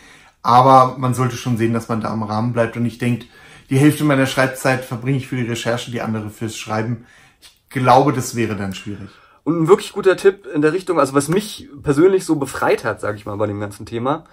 Aber 0.43 0.97
man 0.99 1.15
sollte 1.15 1.37
schon 1.37 1.57
sehen, 1.57 1.73
dass 1.73 1.89
man 1.89 2.01
da 2.01 2.11
am 2.11 2.23
Rahmen 2.23 2.53
bleibt 2.53 2.77
und 2.77 2.83
nicht 2.83 3.01
denkt, 3.01 3.27
die 3.71 3.79
Hälfte 3.79 4.05
meiner 4.05 4.27
Schreibzeit 4.27 4.85
verbringe 4.85 5.19
ich 5.19 5.27
für 5.27 5.37
die 5.37 5.49
Recherche, 5.49 5.91
die 5.91 6.01
andere 6.01 6.31
fürs 6.31 6.57
Schreiben. 6.57 7.07
Ich 7.41 7.69
glaube, 7.69 8.13
das 8.13 8.37
wäre 8.37 8.57
dann 8.57 8.75
schwierig. 8.75 9.11
Und 9.47 9.61
ein 9.61 9.69
wirklich 9.69 9.93
guter 9.93 10.17
Tipp 10.17 10.45
in 10.53 10.61
der 10.61 10.73
Richtung, 10.73 10.99
also 10.99 11.15
was 11.15 11.29
mich 11.29 11.69
persönlich 11.85 12.25
so 12.25 12.35
befreit 12.35 12.83
hat, 12.83 13.01
sage 13.01 13.17
ich 13.17 13.27
mal, 13.27 13.37
bei 13.37 13.47
dem 13.47 13.61
ganzen 13.61 13.87
Thema. 13.87 14.25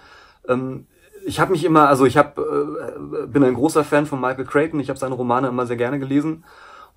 Ähm, 0.48 0.86
ich 1.24 1.38
habe 1.38 1.52
mich 1.52 1.62
immer, 1.62 1.88
also 1.88 2.04
ich 2.04 2.16
hab, 2.16 2.36
äh, 2.36 2.42
bin 3.28 3.44
ein 3.44 3.54
großer 3.54 3.84
Fan 3.84 4.06
von 4.06 4.20
Michael 4.20 4.44
Creighton, 4.44 4.80
ich 4.80 4.88
habe 4.88 4.98
seine 4.98 5.14
Romane 5.14 5.46
immer 5.46 5.66
sehr 5.66 5.76
gerne 5.76 6.00
gelesen. 6.00 6.42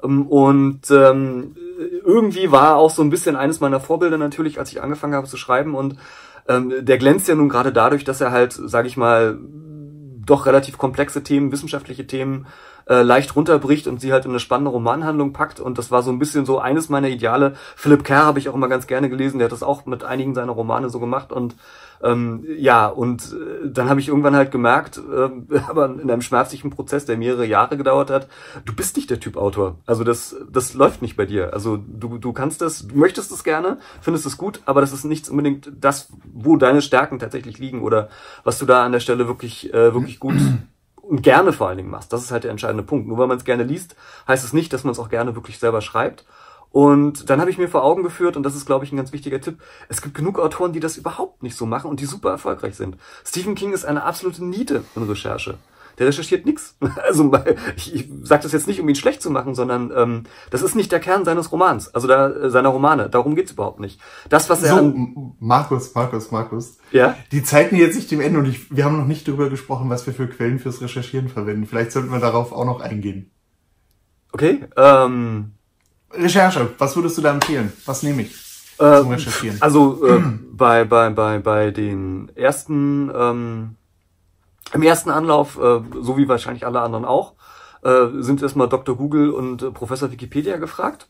Ähm, 0.02 0.26
und 0.26 0.90
ähm, 0.90 1.56
irgendwie 2.04 2.52
war 2.52 2.78
auch 2.78 2.90
so 2.90 3.04
ein 3.04 3.12
bisschen 3.12 3.36
eines 3.36 3.60
meiner 3.60 3.80
Vorbilder 3.80 4.18
natürlich, 4.18 4.58
als 4.58 4.72
ich 4.72 4.82
angefangen 4.82 5.14
habe 5.14 5.28
zu 5.28 5.38
schreiben. 5.38 5.76
Und 5.76 5.98
ähm, 6.48 6.74
der 6.80 6.98
glänzt 6.98 7.28
ja 7.28 7.36
nun 7.36 7.50
gerade 7.50 7.72
dadurch, 7.72 8.04
dass 8.04 8.20
er 8.20 8.32
halt, 8.32 8.52
sage 8.52 8.88
ich 8.88 8.98
mal, 8.98 9.38
doch 10.26 10.48
relativ 10.48 10.80
komplexe 10.80 11.22
Themen, 11.22 11.52
wissenschaftliche 11.52 12.08
Themen 12.08 12.48
äh, 12.90 13.02
leicht 13.02 13.36
runterbricht 13.36 13.88
und 13.88 14.02
sie 14.02 14.14
halt 14.14 14.26
in 14.26 14.32
eine 14.32 14.40
spannende 14.40 14.72
Romanhandlung 14.72 15.34
packt. 15.34 15.60
Und 15.60 15.78
das 15.78 15.92
war 15.92 16.04
so 16.04 16.12
ein 16.12 16.20
bisschen 16.20 16.46
so 16.46 16.60
eines 16.60 16.90
meiner 16.90 17.10
Ideale. 17.10 17.56
Philipp 17.76 18.04
Kerr 18.04 18.26
habe 18.26 18.40
ich 18.40 18.50
auch 18.50 18.56
immer 18.56 18.70
ganz 18.70 18.88
gerne 18.88 19.10
gelesen, 19.10 19.40
der 19.40 19.46
hat 19.46 19.52
das 19.52 19.64
auch 19.64 19.86
mit 19.86 20.04
einigen 20.04 20.34
seiner 20.34 20.54
Romane 20.54 20.90
so 20.90 21.00
gemacht. 21.00 21.32
Und 21.32 21.56
ähm, 22.02 22.46
ja, 22.58 22.88
und 22.88 23.34
äh, 23.34 23.70
dann 23.70 23.90
habe 23.90 24.00
ich 24.00 24.08
irgendwann 24.08 24.36
halt 24.36 24.52
gemerkt, 24.52 24.98
äh, 24.98 25.58
aber 25.68 25.86
in 25.86 26.10
einem 26.10 26.22
schmerzlichen 26.22 26.70
Prozess, 26.70 27.06
der 27.06 27.18
mehrere 27.18 27.46
Jahre 27.46 27.78
gedauert 27.78 28.10
hat, 28.10 28.28
du 28.66 28.74
bist 28.74 28.96
nicht 28.96 29.10
der 29.10 29.20
Typ 29.20 29.36
Autor. 29.38 29.78
Also 29.86 30.04
das, 30.04 30.36
das 30.52 30.74
läuft 30.74 31.02
nicht 31.02 31.18
bei 31.18 31.26
dir. 31.26 31.54
Also 31.54 31.78
du, 31.78 32.18
du 32.18 32.34
kannst 32.34 32.62
das, 32.62 32.88
du 32.88 32.96
möchtest 32.96 33.32
es 33.32 33.44
gerne, 33.44 33.78
findest 34.02 34.26
es 34.26 34.38
gut, 34.38 34.62
aber 34.66 34.82
das 34.82 34.94
ist 34.94 35.06
nichts 35.06 35.30
unbedingt 35.30 35.72
das, 35.80 36.10
wo 36.34 36.56
deine 36.56 36.82
Stärken 36.82 37.20
tatsächlich 37.20 37.58
liegen 37.58 37.82
oder 37.82 38.10
was 38.44 38.60
du 38.60 38.66
da 38.66 38.86
an 38.86 38.92
der 38.92 39.00
Stelle 39.00 39.28
wirklich, 39.28 39.74
äh, 39.74 39.94
wirklich 39.94 40.20
gut 40.20 40.36
und 41.08 41.24
gerne 41.24 41.54
vor 41.54 41.68
allen 41.68 41.78
Dingen 41.78 41.90
machst. 41.90 42.12
Das 42.12 42.22
ist 42.22 42.32
halt 42.32 42.44
der 42.44 42.52
entscheidende 42.52 42.84
Punkt. 42.84 43.08
Nur 43.08 43.18
weil 43.18 43.28
man 43.28 43.38
es 43.38 43.46
gerne 43.46 43.64
liest, 43.64 43.96
heißt 44.28 44.44
es 44.44 44.54
nicht, 44.54 44.74
dass 44.74 44.84
man 44.84 44.92
es 44.92 45.00
auch 45.00 45.10
gerne 45.10 45.36
wirklich 45.36 45.60
selber 45.60 45.82
schreibt. 45.82 46.26
Und 46.72 47.30
dann 47.30 47.40
habe 47.40 47.50
ich 47.50 47.58
mir 47.58 47.70
vor 47.70 47.84
Augen 47.84 48.04
geführt, 48.04 48.36
und 48.36 48.44
das 48.44 48.56
ist, 48.56 48.66
glaube 48.66 48.84
ich, 48.84 48.92
ein 48.92 48.98
ganz 48.98 49.14
wichtiger 49.14 49.40
Tipp, 49.40 49.60
es 49.88 50.02
gibt 50.02 50.16
genug 50.16 50.38
Autoren, 50.38 50.74
die 50.74 50.80
das 50.80 50.98
überhaupt 50.98 51.42
nicht 51.42 51.56
so 51.56 51.66
machen 51.66 51.90
und 51.90 52.02
die 52.02 52.06
super 52.06 52.30
erfolgreich 52.30 52.76
sind. 52.76 52.98
Stephen 53.26 53.56
King 53.56 53.74
ist 53.74 53.86
eine 53.86 54.04
absolute 54.04 54.44
Niete 54.44 54.84
in 54.96 55.04
Recherche. 55.04 55.58
Der 55.98 56.08
recherchiert 56.08 56.46
nichts. 56.46 56.78
Also 57.08 57.32
ich, 57.76 57.96
ich 57.96 58.10
sage 58.24 58.44
das 58.44 58.52
jetzt 58.52 58.68
nicht, 58.68 58.80
um 58.82 58.88
ihn 58.90 58.96
schlecht 58.96 59.22
zu 59.22 59.30
machen, 59.32 59.56
sondern 59.56 59.92
ähm, 59.96 60.24
das 60.52 60.62
ist 60.62 60.76
nicht 60.76 60.92
der 60.92 61.00
Kern 61.00 61.24
seines 61.26 61.52
Romans, 61.52 61.94
also 61.96 62.08
da, 62.08 62.30
äh, 62.30 62.50
seiner 62.50 62.70
Romane. 62.70 63.10
Darum 63.10 63.36
geht's 63.36 63.52
überhaupt 63.54 63.80
nicht. 63.80 64.00
Das, 64.30 64.50
was 64.50 64.62
er 64.64 64.70
So, 64.76 64.78
an, 64.80 65.34
Markus, 65.40 65.96
Markus, 65.96 66.32
Markus. 66.32 66.78
ja, 66.92 67.16
Die 67.32 67.44
Zeit 67.44 67.72
nähert 67.72 67.94
sich 67.94 68.08
dem 68.08 68.20
Ende 68.22 68.40
und 68.40 68.46
ich, 68.46 68.76
wir 68.76 68.84
haben 68.86 68.98
noch 68.98 69.08
nicht 69.08 69.28
darüber 69.28 69.50
gesprochen, 69.50 69.90
was 69.90 70.06
wir 70.06 70.14
für 70.14 70.28
Quellen 70.28 70.60
fürs 70.60 70.82
Recherchieren 70.82 71.30
verwenden. 71.30 71.66
Vielleicht 71.66 71.92
sollten 71.92 72.12
wir 72.12 72.20
darauf 72.20 72.52
auch 72.52 72.66
noch 72.66 72.82
eingehen. 72.82 73.32
okay. 74.34 74.66
Ähm, 74.76 75.52
Recherche, 76.12 76.70
was 76.78 76.96
würdest 76.96 77.18
du 77.18 77.22
da 77.22 77.32
empfehlen? 77.34 77.72
Was 77.86 78.04
nehme 78.04 78.22
ich 78.24 78.32
äh, 78.80 79.00
zum 79.00 79.10
Recherchieren? 79.12 79.58
Also 79.62 80.06
äh, 80.06 80.22
bei, 80.52 80.84
bei, 80.86 81.10
bei, 81.10 81.40
bei 81.40 81.72
den 81.72 82.32
ersten, 82.36 83.12
ähm, 83.16 83.76
im 84.74 84.82
ersten 84.82 85.10
Anlauf, 85.10 85.58
äh, 85.58 85.82
so 86.02 86.18
wie 86.18 86.28
wahrscheinlich 86.28 86.66
alle 86.66 86.82
anderen 86.82 87.06
auch, 87.06 87.34
äh, 87.84 88.08
sind 88.20 88.42
erstmal 88.42 88.70
Dr. 88.70 88.96
Google 88.96 89.30
und 89.32 89.62
äh, 89.64 89.72
Professor 89.72 90.12
Wikipedia 90.12 90.58
gefragt. 90.58 91.08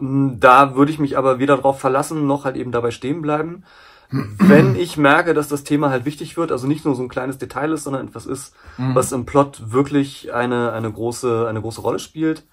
Ähm, 0.00 0.38
Da 0.40 0.74
würde 0.74 0.90
ich 0.92 0.98
mich 0.98 1.16
aber 1.18 1.38
weder 1.38 1.56
darauf 1.56 1.80
verlassen, 1.80 2.26
noch 2.26 2.44
halt 2.44 2.56
eben 2.56 2.72
dabei 2.72 2.90
stehen 2.90 3.22
bleiben. 3.22 3.64
Wenn 4.10 4.74
ich 4.74 4.96
merke, 4.96 5.34
dass 5.34 5.48
das 5.48 5.64
Thema 5.64 5.90
halt 5.90 6.06
wichtig 6.06 6.38
wird, 6.38 6.50
also 6.50 6.66
nicht 6.66 6.86
nur 6.86 6.94
so 6.94 7.02
ein 7.02 7.10
kleines 7.10 7.36
Detail 7.36 7.72
ist, 7.72 7.84
sondern 7.84 8.08
etwas 8.08 8.24
ist, 8.24 8.54
was 8.94 9.12
im 9.12 9.26
Plot 9.26 9.70
wirklich 9.70 10.32
eine, 10.32 10.72
eine, 10.72 10.90
große, 10.90 11.46
eine 11.46 11.60
große 11.60 11.82
Rolle 11.82 11.98
spielt, 11.98 12.44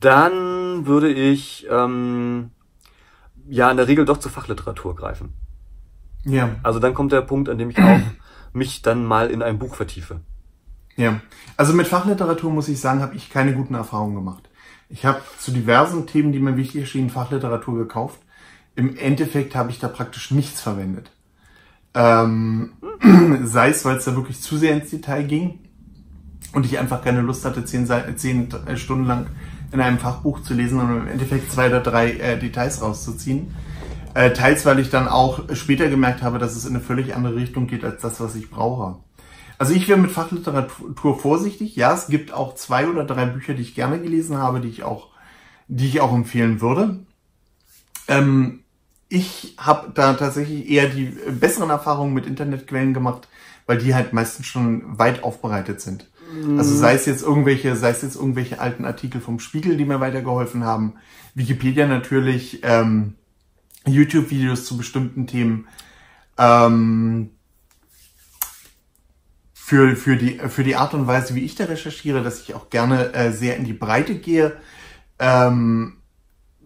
dann 0.00 0.86
würde 0.86 1.12
ich 1.12 1.68
ähm, 1.70 2.50
ja 3.48 3.70
in 3.70 3.76
der 3.76 3.86
Regel 3.86 4.06
doch 4.06 4.16
zur 4.16 4.32
Fachliteratur 4.32 4.96
greifen. 4.96 5.34
Ja, 6.24 6.56
Also 6.64 6.80
dann 6.80 6.94
kommt 6.94 7.12
der 7.12 7.22
Punkt, 7.22 7.48
an 7.48 7.58
dem 7.58 7.70
ich 7.70 7.78
auch 7.78 8.00
mich 8.52 8.82
dann 8.82 9.04
mal 9.04 9.30
in 9.30 9.42
ein 9.42 9.58
Buch 9.58 9.74
vertiefe. 9.74 10.20
ja. 10.96 11.20
Also 11.56 11.72
mit 11.72 11.88
Fachliteratur 11.88 12.52
muss 12.52 12.68
ich 12.68 12.80
sagen, 12.80 13.00
habe 13.00 13.16
ich 13.16 13.30
keine 13.30 13.52
guten 13.52 13.74
Erfahrungen 13.74 14.14
gemacht. 14.14 14.48
Ich 14.88 15.04
habe 15.04 15.20
zu 15.38 15.50
diversen 15.50 16.06
Themen, 16.06 16.32
die 16.32 16.38
mir 16.38 16.56
wichtig 16.56 16.82
erschienen, 16.82 17.10
Fachliteratur 17.10 17.76
gekauft. 17.78 18.20
Im 18.76 18.96
Endeffekt 18.96 19.54
habe 19.54 19.70
ich 19.70 19.78
da 19.78 19.88
praktisch 19.88 20.30
nichts 20.30 20.60
verwendet. 20.60 21.10
Ähm, 21.94 22.72
sei 23.44 23.70
es, 23.70 23.84
weil 23.84 23.96
es 23.96 24.04
da 24.04 24.14
wirklich 24.14 24.40
zu 24.40 24.56
sehr 24.56 24.74
ins 24.74 24.90
Detail 24.90 25.24
ging 25.24 25.58
und 26.52 26.64
ich 26.64 26.78
einfach 26.78 27.02
keine 27.02 27.20
Lust 27.20 27.44
hatte, 27.44 27.64
zehn, 27.64 27.88
zehn 28.16 28.48
Stunden 28.76 29.04
lang 29.04 29.26
in 29.72 29.80
einem 29.80 29.98
Fachbuch 29.98 30.42
zu 30.42 30.54
lesen 30.54 30.80
und 30.80 30.96
im 30.96 31.08
Endeffekt 31.08 31.52
zwei 31.52 31.68
oder 31.68 31.80
drei 31.80 32.12
äh, 32.12 32.38
Details 32.38 32.80
rauszuziehen. 32.80 33.54
Äh, 34.14 34.32
teils, 34.32 34.64
weil 34.66 34.78
ich 34.78 34.90
dann 34.90 35.06
auch 35.06 35.54
später 35.54 35.88
gemerkt 35.88 36.22
habe, 36.22 36.38
dass 36.38 36.56
es 36.56 36.64
in 36.64 36.74
eine 36.74 36.84
völlig 36.84 37.14
andere 37.14 37.36
Richtung 37.36 37.66
geht 37.66 37.84
als 37.84 38.02
das, 38.02 38.20
was 38.20 38.34
ich 38.34 38.50
brauche. 38.50 38.96
Also 39.58 39.72
ich 39.74 39.88
wäre 39.88 39.98
mit 39.98 40.10
Fachliteratur 40.10 41.18
vorsichtig. 41.18 41.76
Ja, 41.76 41.92
es 41.92 42.06
gibt 42.06 42.32
auch 42.32 42.54
zwei 42.54 42.88
oder 42.88 43.04
drei 43.04 43.26
Bücher, 43.26 43.54
die 43.54 43.62
ich 43.62 43.74
gerne 43.74 44.00
gelesen 44.00 44.38
habe, 44.38 44.60
die 44.60 44.68
ich 44.68 44.82
auch, 44.84 45.08
die 45.66 45.86
ich 45.86 46.00
auch 46.00 46.14
empfehlen 46.14 46.60
würde. 46.60 47.00
Ähm, 48.06 48.60
ich 49.08 49.54
habe 49.58 49.90
da 49.94 50.14
tatsächlich 50.14 50.68
eher 50.68 50.88
die 50.88 51.12
besseren 51.40 51.70
Erfahrungen 51.70 52.14
mit 52.14 52.26
Internetquellen 52.26 52.94
gemacht, 52.94 53.28
weil 53.66 53.78
die 53.78 53.94
halt 53.94 54.12
meistens 54.12 54.46
schon 54.46 54.98
weit 54.98 55.22
aufbereitet 55.22 55.80
sind. 55.80 56.08
Also 56.58 56.76
sei 56.76 56.94
es 56.94 57.06
jetzt 57.06 57.22
irgendwelche, 57.22 57.74
sei 57.74 57.90
es 57.90 58.02
jetzt 58.02 58.16
irgendwelche 58.16 58.60
alten 58.60 58.84
Artikel 58.84 59.20
vom 59.20 59.40
Spiegel, 59.40 59.78
die 59.78 59.86
mir 59.86 59.98
weitergeholfen 59.98 60.62
haben, 60.62 60.94
Wikipedia 61.34 61.86
natürlich, 61.86 62.60
ähm, 62.64 63.14
YouTube-Videos 63.92 64.64
zu 64.64 64.76
bestimmten 64.76 65.26
Themen, 65.26 65.66
ähm, 66.36 67.30
für, 69.68 69.96
für, 69.96 70.16
die, 70.16 70.38
für 70.38 70.64
die 70.64 70.76
Art 70.76 70.94
und 70.94 71.06
Weise, 71.06 71.34
wie 71.34 71.44
ich 71.44 71.54
da 71.54 71.64
recherchiere, 71.64 72.22
dass 72.22 72.40
ich 72.40 72.54
auch 72.54 72.70
gerne 72.70 73.12
äh, 73.12 73.32
sehr 73.32 73.56
in 73.56 73.64
die 73.64 73.74
Breite 73.74 74.14
gehe. 74.14 74.56
Ähm, 75.18 75.98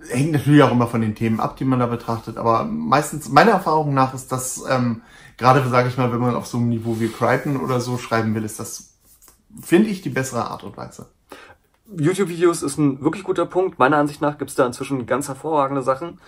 hängt 0.09 0.33
natürlich 0.33 0.63
auch 0.63 0.71
immer 0.71 0.87
von 0.87 1.01
den 1.01 1.17
Themen 1.17 1.41
ab, 1.41 1.57
die 1.57 1.65
man 1.65 1.81
da 1.81 1.87
betrachtet, 1.87 2.37
aber 2.37 2.65
meistens, 2.65 3.29
meiner 3.29 3.53
Erfahrung 3.53 3.93
nach, 3.95 4.15
ist 4.15 4.31
das, 4.31 4.63
ähm, 4.69 5.03
gerade 5.37 5.69
sage 5.69 5.89
ich 5.89 5.97
mal, 5.97 6.13
wenn 6.13 6.21
man 6.21 6.37
auf 6.37 6.47
so 6.47 6.59
einem 6.59 6.69
Niveau 6.69 7.01
wie 7.01 7.09
Crichton 7.09 7.57
oder 7.57 7.81
so 7.81 7.99
schreiben 7.99 8.35
will, 8.35 8.45
ist 8.45 8.61
das, 8.61 8.95
finde 9.61 9.91
ich, 9.91 10.03
die 10.03 10.11
bessere 10.11 10.51
Art 10.51 10.63
und 10.65 10.77
Weise. 10.77 11.07
YouTube-Videos 11.97 12.63
ist 12.63 12.79
ein 12.79 13.03
wirklich 13.03 13.25
guter 13.25 13.47
Punkt. 13.47 13.79
Meiner 13.79 13.99
Ansicht 13.99 14.21
nach 14.21 14.39
gibt 14.39 14.51
es 14.51 14.57
da 14.57 14.65
inzwischen 14.65 15.07
ganz 15.07 15.29
hervorragende 15.29 15.83
Sachen, 15.83 16.21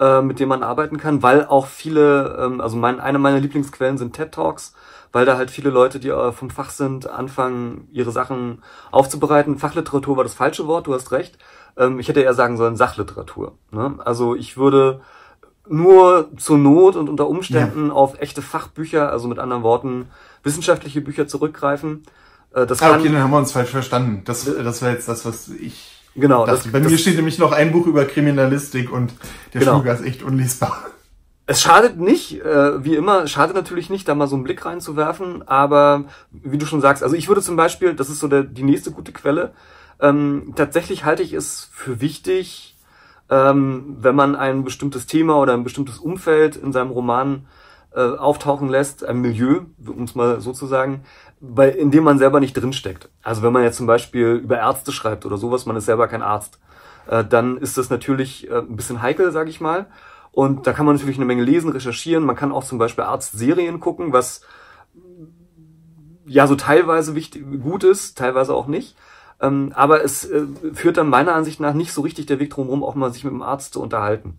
äh, 0.00 0.22
mit 0.22 0.40
denen 0.40 0.48
man 0.48 0.62
arbeiten 0.62 0.96
kann, 0.96 1.22
weil 1.22 1.46
auch 1.46 1.66
viele, 1.66 2.38
ähm, 2.40 2.60
also 2.60 2.76
mein, 2.76 2.98
eine 3.00 3.18
meiner 3.18 3.38
Lieblingsquellen 3.38 3.98
sind 3.98 4.16
TED 4.16 4.32
Talks, 4.32 4.74
weil 5.12 5.26
da 5.26 5.36
halt 5.36 5.50
viele 5.50 5.70
Leute, 5.70 6.00
die 6.00 6.08
äh, 6.08 6.32
vom 6.32 6.50
Fach 6.50 6.70
sind, 6.70 7.08
anfangen, 7.08 7.86
ihre 7.92 8.10
Sachen 8.10 8.62
aufzubereiten. 8.90 9.58
Fachliteratur 9.58 10.16
war 10.16 10.24
das 10.24 10.34
falsche 10.34 10.66
Wort, 10.66 10.86
du 10.86 10.94
hast 10.94 11.12
recht. 11.12 11.38
Ähm, 11.76 12.00
ich 12.00 12.08
hätte 12.08 12.20
eher 12.20 12.34
sagen 12.34 12.56
sollen 12.56 12.76
Sachliteratur. 12.76 13.52
Ne? 13.70 13.96
Also 13.98 14.34
ich 14.34 14.56
würde 14.56 15.02
nur 15.68 16.30
zur 16.36 16.58
Not 16.58 16.96
und 16.96 17.08
unter 17.08 17.28
Umständen 17.28 17.90
auf 17.90 18.18
echte 18.20 18.42
Fachbücher, 18.42 19.12
also 19.12 19.28
mit 19.28 19.38
anderen 19.38 19.62
Worten 19.62 20.08
wissenschaftliche 20.42 21.02
Bücher 21.02 21.28
zurückgreifen. 21.28 22.04
Äh, 22.54 22.66
das 22.66 22.80
Ah, 22.80 22.96
okay, 22.96 23.08
dann 23.08 23.22
haben 23.22 23.30
wir 23.30 23.38
uns 23.38 23.52
falsch 23.52 23.70
verstanden. 23.70 24.22
Das, 24.24 24.44
das 24.44 24.82
war 24.82 24.90
jetzt 24.90 25.08
das, 25.08 25.26
was 25.26 25.48
ich 25.48 25.99
genau, 26.14 26.46
dachte. 26.46 26.64
das, 26.64 26.72
Bei 26.72 26.80
das, 26.80 26.90
mir 26.90 26.98
steht 26.98 27.16
nämlich 27.16 27.38
noch 27.38 27.52
ein 27.52 27.72
Buch 27.72 27.86
über 27.86 28.04
Kriminalistik 28.04 28.92
und 28.92 29.12
der 29.54 29.60
Genau. 29.60 29.76
Schluger 29.76 29.94
ist 29.94 30.04
echt 30.04 30.22
unlesbar. 30.22 30.86
Es 31.46 31.60
schadet 31.62 31.98
nicht, 31.98 32.40
äh, 32.44 32.84
wie 32.84 32.94
immer, 32.94 33.24
es 33.24 33.32
schadet 33.32 33.56
natürlich 33.56 33.90
nicht, 33.90 34.06
da 34.06 34.14
mal 34.14 34.28
so 34.28 34.36
einen 34.36 34.44
Blick 34.44 34.64
reinzuwerfen, 34.64 35.46
aber 35.48 36.04
wie 36.30 36.58
du 36.58 36.66
schon 36.66 36.80
sagst, 36.80 37.02
also 37.02 37.16
ich 37.16 37.26
würde 37.26 37.42
zum 37.42 37.56
Beispiel, 37.56 37.94
das 37.94 38.08
ist 38.08 38.20
so 38.20 38.28
der, 38.28 38.44
die 38.44 38.62
nächste 38.62 38.92
gute 38.92 39.10
Quelle, 39.12 39.52
ähm, 40.00 40.52
tatsächlich 40.54 41.04
halte 41.04 41.24
ich 41.24 41.32
es 41.32 41.68
für 41.72 42.00
wichtig, 42.00 42.76
ähm, 43.30 43.96
wenn 44.00 44.14
man 44.14 44.36
ein 44.36 44.62
bestimmtes 44.64 45.06
Thema 45.06 45.38
oder 45.38 45.54
ein 45.54 45.64
bestimmtes 45.64 45.98
Umfeld 45.98 46.54
in 46.56 46.72
seinem 46.72 46.90
Roman 46.90 47.46
äh, 47.94 48.00
auftauchen 48.00 48.68
lässt, 48.68 49.04
ein 49.04 49.20
Milieu, 49.20 49.62
um 49.84 50.04
es 50.04 50.14
mal 50.14 50.40
so 50.40 50.52
zu 50.52 50.66
sagen, 50.66 51.02
bei, 51.40 51.70
in 51.70 51.90
dem 51.90 52.04
man 52.04 52.18
selber 52.18 52.38
nicht 52.40 52.52
drinsteckt. 52.54 53.08
Also 53.22 53.42
wenn 53.42 53.52
man 53.52 53.62
jetzt 53.62 53.76
zum 53.78 53.86
Beispiel 53.86 54.40
über 54.42 54.58
Ärzte 54.58 54.92
schreibt 54.92 55.24
oder 55.24 55.38
sowas, 55.38 55.66
man 55.66 55.76
ist 55.76 55.86
selber 55.86 56.06
kein 56.06 56.22
Arzt, 56.22 56.58
äh, 57.08 57.24
dann 57.24 57.56
ist 57.56 57.78
das 57.78 57.88
natürlich 57.90 58.50
äh, 58.50 58.58
ein 58.58 58.76
bisschen 58.76 59.00
heikel, 59.02 59.32
sage 59.32 59.50
ich 59.50 59.60
mal. 59.60 59.86
Und 60.32 60.66
da 60.66 60.72
kann 60.72 60.86
man 60.86 60.94
natürlich 60.96 61.16
eine 61.16 61.24
Menge 61.24 61.42
lesen, 61.42 61.72
recherchieren. 61.72 62.24
Man 62.24 62.36
kann 62.36 62.52
auch 62.52 62.64
zum 62.64 62.78
Beispiel 62.78 63.04
Arztserien 63.04 63.80
gucken, 63.80 64.12
was 64.12 64.42
ja 66.26 66.46
so 66.46 66.54
teilweise 66.54 67.14
wichtig, 67.14 67.44
gut 67.62 67.82
ist, 67.84 68.16
teilweise 68.16 68.54
auch 68.54 68.68
nicht. 68.68 68.96
Ähm, 69.40 69.72
aber 69.74 70.04
es 70.04 70.24
äh, 70.24 70.44
führt 70.74 70.98
dann 70.98 71.08
meiner 71.08 71.34
Ansicht 71.34 71.58
nach 71.60 71.74
nicht 71.74 71.92
so 71.92 72.02
richtig 72.02 72.26
der 72.26 72.38
Weg 72.38 72.50
drumherum, 72.50 72.84
auch 72.84 72.94
mal 72.94 73.12
sich 73.12 73.24
mit 73.24 73.32
dem 73.32 73.42
Arzt 73.42 73.72
zu 73.72 73.82
unterhalten. 73.82 74.38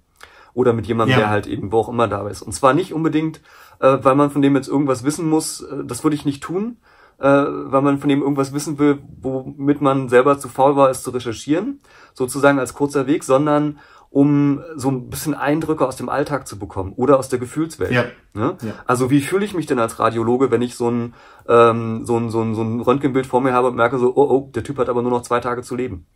Oder 0.53 0.73
mit 0.73 0.85
jemandem, 0.85 1.13
Ja. 1.13 1.19
der 1.19 1.29
halt 1.29 1.47
eben 1.47 1.71
wo 1.71 1.79
auch 1.79 1.89
immer 1.89 2.07
da 2.07 2.27
ist. 2.27 2.41
Und 2.41 2.51
zwar 2.51 2.73
nicht 2.73 2.93
unbedingt, 2.93 3.41
äh, 3.79 3.97
weil 4.01 4.15
man 4.15 4.29
von 4.31 4.41
dem 4.41 4.55
jetzt 4.55 4.67
irgendwas 4.67 5.03
wissen 5.03 5.27
muss, 5.27 5.61
äh, 5.61 5.83
das 5.83 6.03
würde 6.03 6.15
ich 6.15 6.25
nicht 6.25 6.43
tun, 6.43 6.77
äh, 7.21 7.27
weil 7.27 7.81
man 7.81 7.99
von 7.99 8.09
dem 8.09 8.21
irgendwas 8.21 8.53
wissen 8.53 8.79
will, 8.79 8.99
womit 9.21 9.79
man 9.81 10.09
selber 10.09 10.39
zu 10.39 10.49
faul 10.49 10.75
war, 10.75 10.89
es 10.89 11.03
zu 11.03 11.11
recherchieren, 11.11 11.79
sozusagen 12.13 12.59
als 12.59 12.73
kurzer 12.73 13.05
Weg, 13.05 13.23
sondern 13.23 13.79
um 14.09 14.61
so 14.75 14.89
ein 14.89 15.09
bisschen 15.09 15.33
Eindrücke 15.33 15.87
aus 15.87 15.95
dem 15.95 16.09
Alltag 16.09 16.45
zu 16.45 16.59
bekommen 16.59 16.93
oder 16.97 17.17
aus 17.17 17.29
der 17.29 17.39
Gefühlswelt. 17.39 17.91
Ja. 17.91 18.03
Ne? 18.33 18.57
Ja. 18.61 18.73
Also 18.85 19.09
wie 19.09 19.21
fühle 19.21 19.45
ich 19.45 19.53
mich 19.53 19.67
denn 19.67 19.79
als 19.79 19.99
Radiologe, 19.99 20.51
wenn 20.51 20.61
ich 20.61 20.75
so 20.75 20.89
ein, 20.89 21.13
ähm, 21.47 22.05
so, 22.05 22.17
ein, 22.17 22.29
so, 22.29 22.41
ein, 22.41 22.53
so 22.53 22.61
ein 22.61 22.81
Röntgenbild 22.81 23.25
vor 23.25 23.39
mir 23.39 23.53
habe 23.53 23.69
und 23.69 23.75
merke 23.75 23.99
so, 23.99 24.13
oh, 24.13 24.29
oh, 24.29 24.49
der 24.53 24.63
Typ 24.63 24.79
hat 24.79 24.89
aber 24.89 25.01
nur 25.01 25.11
noch 25.11 25.21
zwei 25.21 25.39
Tage 25.39 25.61
zu 25.61 25.75
leben. 25.77 26.07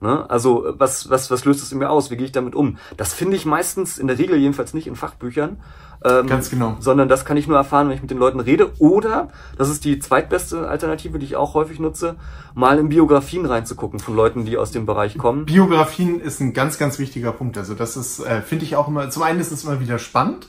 Ne? 0.00 0.28
Also 0.28 0.74
was, 0.76 1.08
was, 1.10 1.30
was 1.30 1.44
löst 1.44 1.62
es 1.62 1.72
in 1.72 1.78
mir 1.78 1.90
aus? 1.90 2.10
Wie 2.10 2.16
gehe 2.16 2.26
ich 2.26 2.32
damit 2.32 2.54
um? 2.54 2.78
Das 2.96 3.14
finde 3.14 3.36
ich 3.36 3.46
meistens, 3.46 3.98
in 3.98 4.06
der 4.06 4.18
Regel 4.18 4.36
jedenfalls 4.38 4.74
nicht 4.74 4.86
in 4.86 4.96
Fachbüchern. 4.96 5.58
Ähm, 6.04 6.26
Ganz 6.26 6.50
genau. 6.50 6.76
Sondern 6.80 7.08
das 7.08 7.24
kann 7.24 7.36
ich 7.36 7.48
nur 7.48 7.56
erfahren, 7.56 7.88
wenn 7.88 7.96
ich 7.96 8.02
mit 8.02 8.10
den 8.10 8.18
Leuten 8.18 8.40
rede. 8.40 8.70
Oder, 8.78 9.28
das 9.56 9.70
ist 9.70 9.84
die 9.84 9.98
zweitbeste 9.98 10.68
Alternative, 10.68 11.18
die 11.18 11.26
ich 11.26 11.36
auch 11.36 11.54
häufig 11.54 11.80
nutze, 11.80 12.16
mal 12.54 12.78
in 12.78 12.90
Biografien 12.90 13.46
reinzugucken 13.46 13.98
von 13.98 14.14
Leuten, 14.14 14.44
die 14.44 14.58
aus 14.58 14.70
dem 14.70 14.84
Bereich 14.84 15.16
kommen. 15.16 15.46
Biografien 15.46 16.20
ist 16.20 16.40
ein 16.40 16.52
ganz, 16.52 16.78
ganz 16.78 16.98
wichtiger 16.98 17.32
Punkt. 17.32 17.56
Also 17.56 17.74
das 17.74 17.96
ist, 17.96 18.20
äh, 18.20 18.42
finde 18.42 18.66
ich 18.66 18.76
auch 18.76 18.88
immer, 18.88 19.08
zum 19.10 19.22
einen 19.22 19.40
ist 19.40 19.50
es 19.50 19.64
immer 19.64 19.80
wieder 19.80 19.98
spannend, 19.98 20.48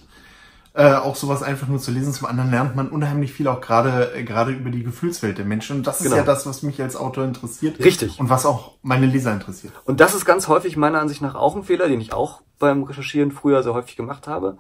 äh, 0.78 0.94
auch 0.94 1.16
sowas 1.16 1.42
einfach 1.42 1.68
nur 1.68 1.80
zu 1.80 1.90
lesen. 1.90 2.14
Zum 2.14 2.28
anderen 2.28 2.52
lernt 2.52 2.76
man 2.76 2.90
unheimlich 2.90 3.34
viel 3.34 3.48
auch 3.48 3.62
gerade 3.62 4.14
äh, 4.16 4.24
gerade 4.24 4.52
über 4.52 4.70
die 4.70 4.84
Gefühlswelt 4.84 5.40
der 5.40 5.46
Menschen. 5.46 5.78
Und 5.78 5.88
das 5.88 5.98
genau. 5.98 6.12
ist 6.12 6.18
ja 6.18 6.24
das, 6.24 6.46
was 6.46 6.62
mich 6.62 6.80
als 6.80 6.96
Autor 6.96 7.26
interessiert. 7.26 7.84
Richtig. 7.84 8.20
Und 8.20 8.30
was 8.30 8.46
auch 8.46 8.74
meine 8.84 9.08
Leser 9.08 9.34
interessiert. 9.34 9.74
Und 9.86 10.00
das 10.00 10.14
ist 10.14 10.24
ganz 10.24 10.48
häufig 10.48 10.78
meiner 10.78 11.00
Ansicht 11.00 11.22
nach 11.24 11.34
auch 11.34 11.56
ein 11.56 11.64
Fehler, 11.64 11.88
den 11.88 12.00
ich 12.00 12.14
auch 12.14 12.42
beim 12.60 12.84
Recherchieren 12.84 13.32
früher 13.32 13.64
sehr 13.64 13.74
häufig 13.74 13.96
gemacht 13.96 14.28
habe 14.28 14.58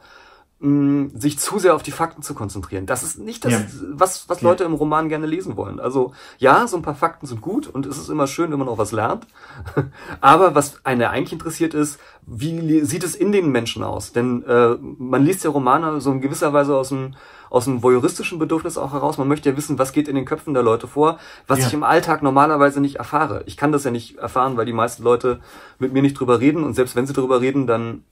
mh, 0.59 1.09
sich 1.15 1.39
zu 1.39 1.59
sehr 1.59 1.75
auf 1.75 1.83
die 1.83 1.91
Fakten 1.91 2.21
zu 2.21 2.33
konzentrieren. 2.33 2.85
Das 2.85 3.03
ist 3.03 3.19
nicht 3.19 3.45
das, 3.45 3.53
ja. 3.53 3.61
was, 3.91 4.27
was 4.29 4.41
Leute 4.41 4.63
ja. 4.63 4.69
im 4.69 4.75
Roman 4.75 5.09
gerne 5.09 5.25
lesen 5.25 5.57
wollen. 5.57 5.79
Also 5.79 6.13
ja, 6.37 6.67
so 6.67 6.77
ein 6.77 6.81
paar 6.81 6.95
Fakten 6.95 7.27
sind 7.27 7.41
gut 7.41 7.67
und 7.67 7.85
es 7.85 7.97
ist 7.97 8.09
immer 8.09 8.27
schön, 8.27 8.51
wenn 8.51 8.59
man 8.59 8.67
auch 8.67 8.77
was 8.77 8.91
lernt. 8.91 9.27
Aber 10.21 10.55
was 10.55 10.85
eine 10.85 11.09
eigentlich 11.09 11.33
interessiert 11.33 11.73
ist, 11.73 11.99
wie 12.25 12.83
sieht 12.83 13.03
es 13.03 13.15
in 13.15 13.31
den 13.31 13.51
Menschen 13.51 13.83
aus? 13.83 14.11
Denn 14.11 14.43
äh, 14.43 14.75
man 14.97 15.23
liest 15.23 15.43
ja 15.43 15.49
Romane 15.49 16.01
so 16.01 16.11
in 16.11 16.21
gewisser 16.21 16.53
Weise 16.53 16.75
aus 16.75 16.89
dem 16.89 17.13
aus 17.49 17.63
dem 17.63 17.81
voyeuristischen 17.81 18.39
Bedürfnis 18.39 18.77
auch 18.77 18.91
heraus. 18.91 19.17
Man 19.17 19.29
möchte 19.29 19.49
ja 19.49 19.55
wissen, 19.55 19.79
was 19.79 19.93
geht 19.93 20.09
in 20.09 20.15
den 20.15 20.25
Köpfen 20.25 20.53
der 20.53 20.63
Leute 20.63 20.85
vor, 20.85 21.17
was 21.47 21.59
ja. 21.59 21.67
ich 21.67 21.73
im 21.73 21.83
Alltag 21.83 22.21
normalerweise 22.21 22.81
nicht 22.81 22.97
erfahre. 22.97 23.43
Ich 23.45 23.55
kann 23.55 23.71
das 23.71 23.85
ja 23.85 23.91
nicht 23.91 24.17
erfahren, 24.17 24.57
weil 24.57 24.65
die 24.65 24.73
meisten 24.73 25.01
Leute 25.01 25.39
mit 25.79 25.93
mir 25.93 26.01
nicht 26.01 26.19
drüber 26.19 26.41
reden 26.41 26.65
und 26.65 26.73
selbst 26.73 26.97
wenn 26.97 27.07
sie 27.07 27.13
drüber 27.13 27.39
reden, 27.39 27.65
dann 27.65 28.03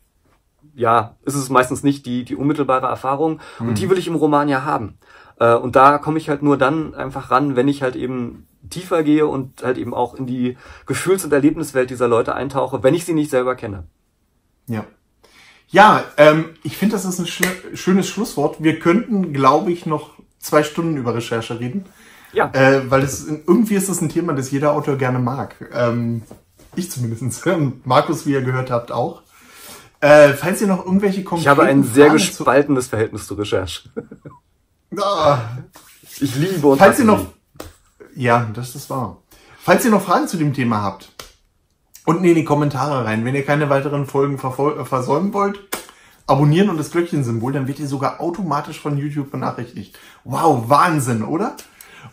ja, 0.76 1.16
ist 1.26 1.36
es 1.36 1.50
meistens 1.50 1.84
nicht 1.84 2.06
die, 2.06 2.24
die 2.26 2.36
unmittelbare 2.36 2.88
Erfahrung. 2.88 3.40
Mhm. 3.60 3.70
Und 3.70 3.80
die 3.80 3.90
will 3.90 3.98
ich 3.98 4.08
im 4.08 4.16
Roman 4.16 4.50
ja 4.50 4.64
haben. 4.64 4.98
Äh, 5.40 5.56
und 5.56 5.76
da 5.76 5.98
komme 5.98 6.18
ich 6.18 6.30
halt 6.30 6.44
nur 6.44 6.58
dann 6.58 6.94
einfach 6.94 7.32
ran, 7.32 7.56
wenn 7.56 7.68
ich 7.68 7.82
halt 7.82 7.96
eben 7.96 8.48
tiefer 8.70 9.04
gehe 9.04 9.28
und 9.28 9.64
halt 9.64 9.78
eben 9.78 9.94
auch 9.94 10.16
in 10.16 10.26
die 10.26 10.58
Gefühls- 10.86 11.24
und 11.24 11.34
Erlebniswelt 11.34 11.90
dieser 11.90 12.08
Leute 12.08 12.36
eintauche, 12.36 12.84
wenn 12.84 12.94
ich 12.94 13.06
sie 13.06 13.14
nicht 13.14 13.30
selber 13.30 13.56
kenne. 13.56 13.84
Ja. 14.68 14.86
Ja, 15.68 16.04
ähm, 16.18 16.52
ich 16.64 16.78
finde, 16.78 16.96
das 16.96 17.06
ist 17.06 17.20
ein 17.20 17.76
schönes 17.76 18.08
Schlusswort. 18.08 18.62
Wir 18.64 18.80
könnten, 18.80 19.34
glaube 19.34 19.72
ich, 19.72 19.86
noch 19.86 20.12
zwei 20.38 20.64
Stunden 20.64 20.96
über 20.98 21.16
Recherche 21.16 21.60
reden. 21.60 21.86
Ja. 22.34 22.52
Äh, 22.54 22.90
weil 22.92 23.02
es 23.02 23.28
irgendwie 23.28 23.76
ist 23.76 23.90
das 23.90 24.02
ein 24.02 24.10
Thema, 24.10 24.34
das 24.34 24.52
jeder 24.52 24.74
Autor 24.74 24.98
gerne 24.98 25.20
mag. 25.20 25.56
Ähm, 25.74 26.22
ich 26.76 26.92
zumindest. 26.92 27.46
Und 27.46 27.86
Markus, 27.86 28.26
wie 28.26 28.34
ihr 28.34 28.42
gehört 28.42 28.70
habt, 28.70 28.92
auch. 28.92 29.24
Äh, 30.00 30.34
falls 30.34 30.62
ihr 30.62 30.68
noch 30.68 30.86
irgendwelche 30.86 31.24
konkreten 31.24 31.42
Ich 31.42 31.48
habe 31.48 31.64
ein 31.64 31.84
sehr 31.84 32.08
Fragen 32.08 32.18
gespaltenes 32.18 32.88
Verhältnis 32.88 33.28
zur 33.28 33.40
Recherche. 33.40 33.90
ah. 35.02 35.40
Ich 36.20 36.36
liebe 36.36 36.68
und 36.68 36.78
Falls 36.78 37.00
ihr 37.00 37.06
noch, 37.06 37.26
ja, 38.16 38.50
das 38.54 38.76
ist 38.76 38.90
wahr. 38.90 39.22
Falls 39.62 39.84
ihr 39.84 39.92
noch 39.92 40.02
Fragen 40.02 40.28
zu 40.28 40.38
dem 40.38 40.54
Thema 40.54 40.82
habt, 40.82 41.12
unten 42.06 42.24
in 42.24 42.36
die 42.36 42.46
Kommentare 42.46 43.06
rein. 43.06 43.26
Wenn 43.26 43.36
ihr 43.36 43.46
keine 43.46 43.70
weiteren 43.70 44.06
Folgen 44.06 44.36
äh, 44.36 44.86
versäumen 44.86 45.34
wollt, 45.34 45.60
abonnieren 46.28 46.70
und 46.70 46.78
das 46.78 46.92
Glöckchensymbol, 46.92 47.54
dann 47.54 47.68
wird 47.68 47.80
ihr 47.80 47.88
sogar 47.88 48.22
automatisch 48.22 48.80
von 48.80 48.98
YouTube 48.98 49.32
benachrichtigt. 49.32 49.98
Wow, 50.24 50.70
Wahnsinn, 50.70 51.24
oder? 51.24 51.56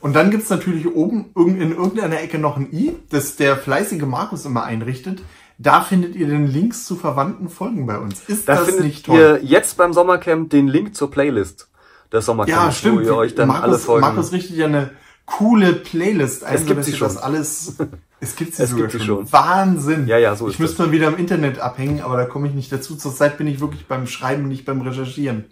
Und 0.00 0.14
dann 0.14 0.30
gibt's 0.30 0.50
natürlich 0.50 0.86
oben 0.86 1.30
in 1.36 1.72
irgendeiner 1.72 2.20
Ecke 2.20 2.38
noch 2.38 2.56
ein 2.56 2.72
i, 2.72 2.96
das 3.10 3.36
der 3.36 3.56
fleißige 3.56 4.02
Markus 4.02 4.44
immer 4.44 4.64
einrichtet. 4.64 5.22
Da 5.62 5.81
findet 5.81 6.16
ihr 6.16 6.27
den 6.27 6.48
Links 6.48 6.87
zu 6.87 6.96
verwandten 6.96 7.48
Folgen 7.48 7.87
bei 7.87 7.96
uns. 7.96 8.20
Ist 8.27 8.48
da 8.48 8.57
das 8.57 8.64
findet 8.66 8.85
nicht 8.85 9.07
toll? 9.07 9.16
ihr 9.16 9.40
jetzt 9.44 9.77
beim 9.77 9.92
Sommercamp 9.92 10.51
den 10.51 10.66
Link 10.66 10.96
zur 10.96 11.11
Playlist 11.11 11.68
des 12.12 12.27
Sommercamps, 12.27 12.64
ja, 12.64 12.72
stimmt. 12.72 12.96
wo 12.96 13.01
ihr 13.01 13.14
euch 13.14 13.37
dann 13.37 13.48
Markus, 13.48 13.64
alle 13.64 13.79
Folgen... 13.79 14.07
Markus 14.07 14.33
richtet 14.33 14.57
ja 14.57 14.66
eine 14.66 14.90
coole 15.25 15.72
Playlist 15.72 16.42
ein, 16.42 16.57
es 16.57 16.66
gibt 16.66 16.85
sie 16.85 16.92
schon. 16.92 17.09
das 17.09 17.16
alles... 17.16 17.77
Es 18.22 18.37
gibt 18.37 18.55
sie 18.55 18.62
es 18.62 18.70
sogar 18.70 18.87
gibt 18.87 19.03
schon. 19.03 19.16
schon. 19.27 19.33
Wahnsinn. 19.33 20.07
Ja, 20.07 20.16
ja, 20.16 20.37
so 20.37 20.46
ist 20.46 20.55
Ich 20.55 20.61
müsste 20.61 20.83
mal 20.85 20.92
wieder 20.92 21.09
im 21.09 21.16
Internet 21.16 21.59
abhängen, 21.59 22.03
aber 22.03 22.16
da 22.16 22.25
komme 22.25 22.46
ich 22.46 22.55
nicht 22.55 22.70
dazu. 22.70 22.94
Zurzeit 22.94 23.37
bin 23.37 23.48
ich 23.48 23.59
wirklich 23.59 23.88
beim 23.88 24.07
Schreiben, 24.07 24.46
nicht 24.46 24.64
beim 24.64 24.81
Recherchieren. 24.81 25.46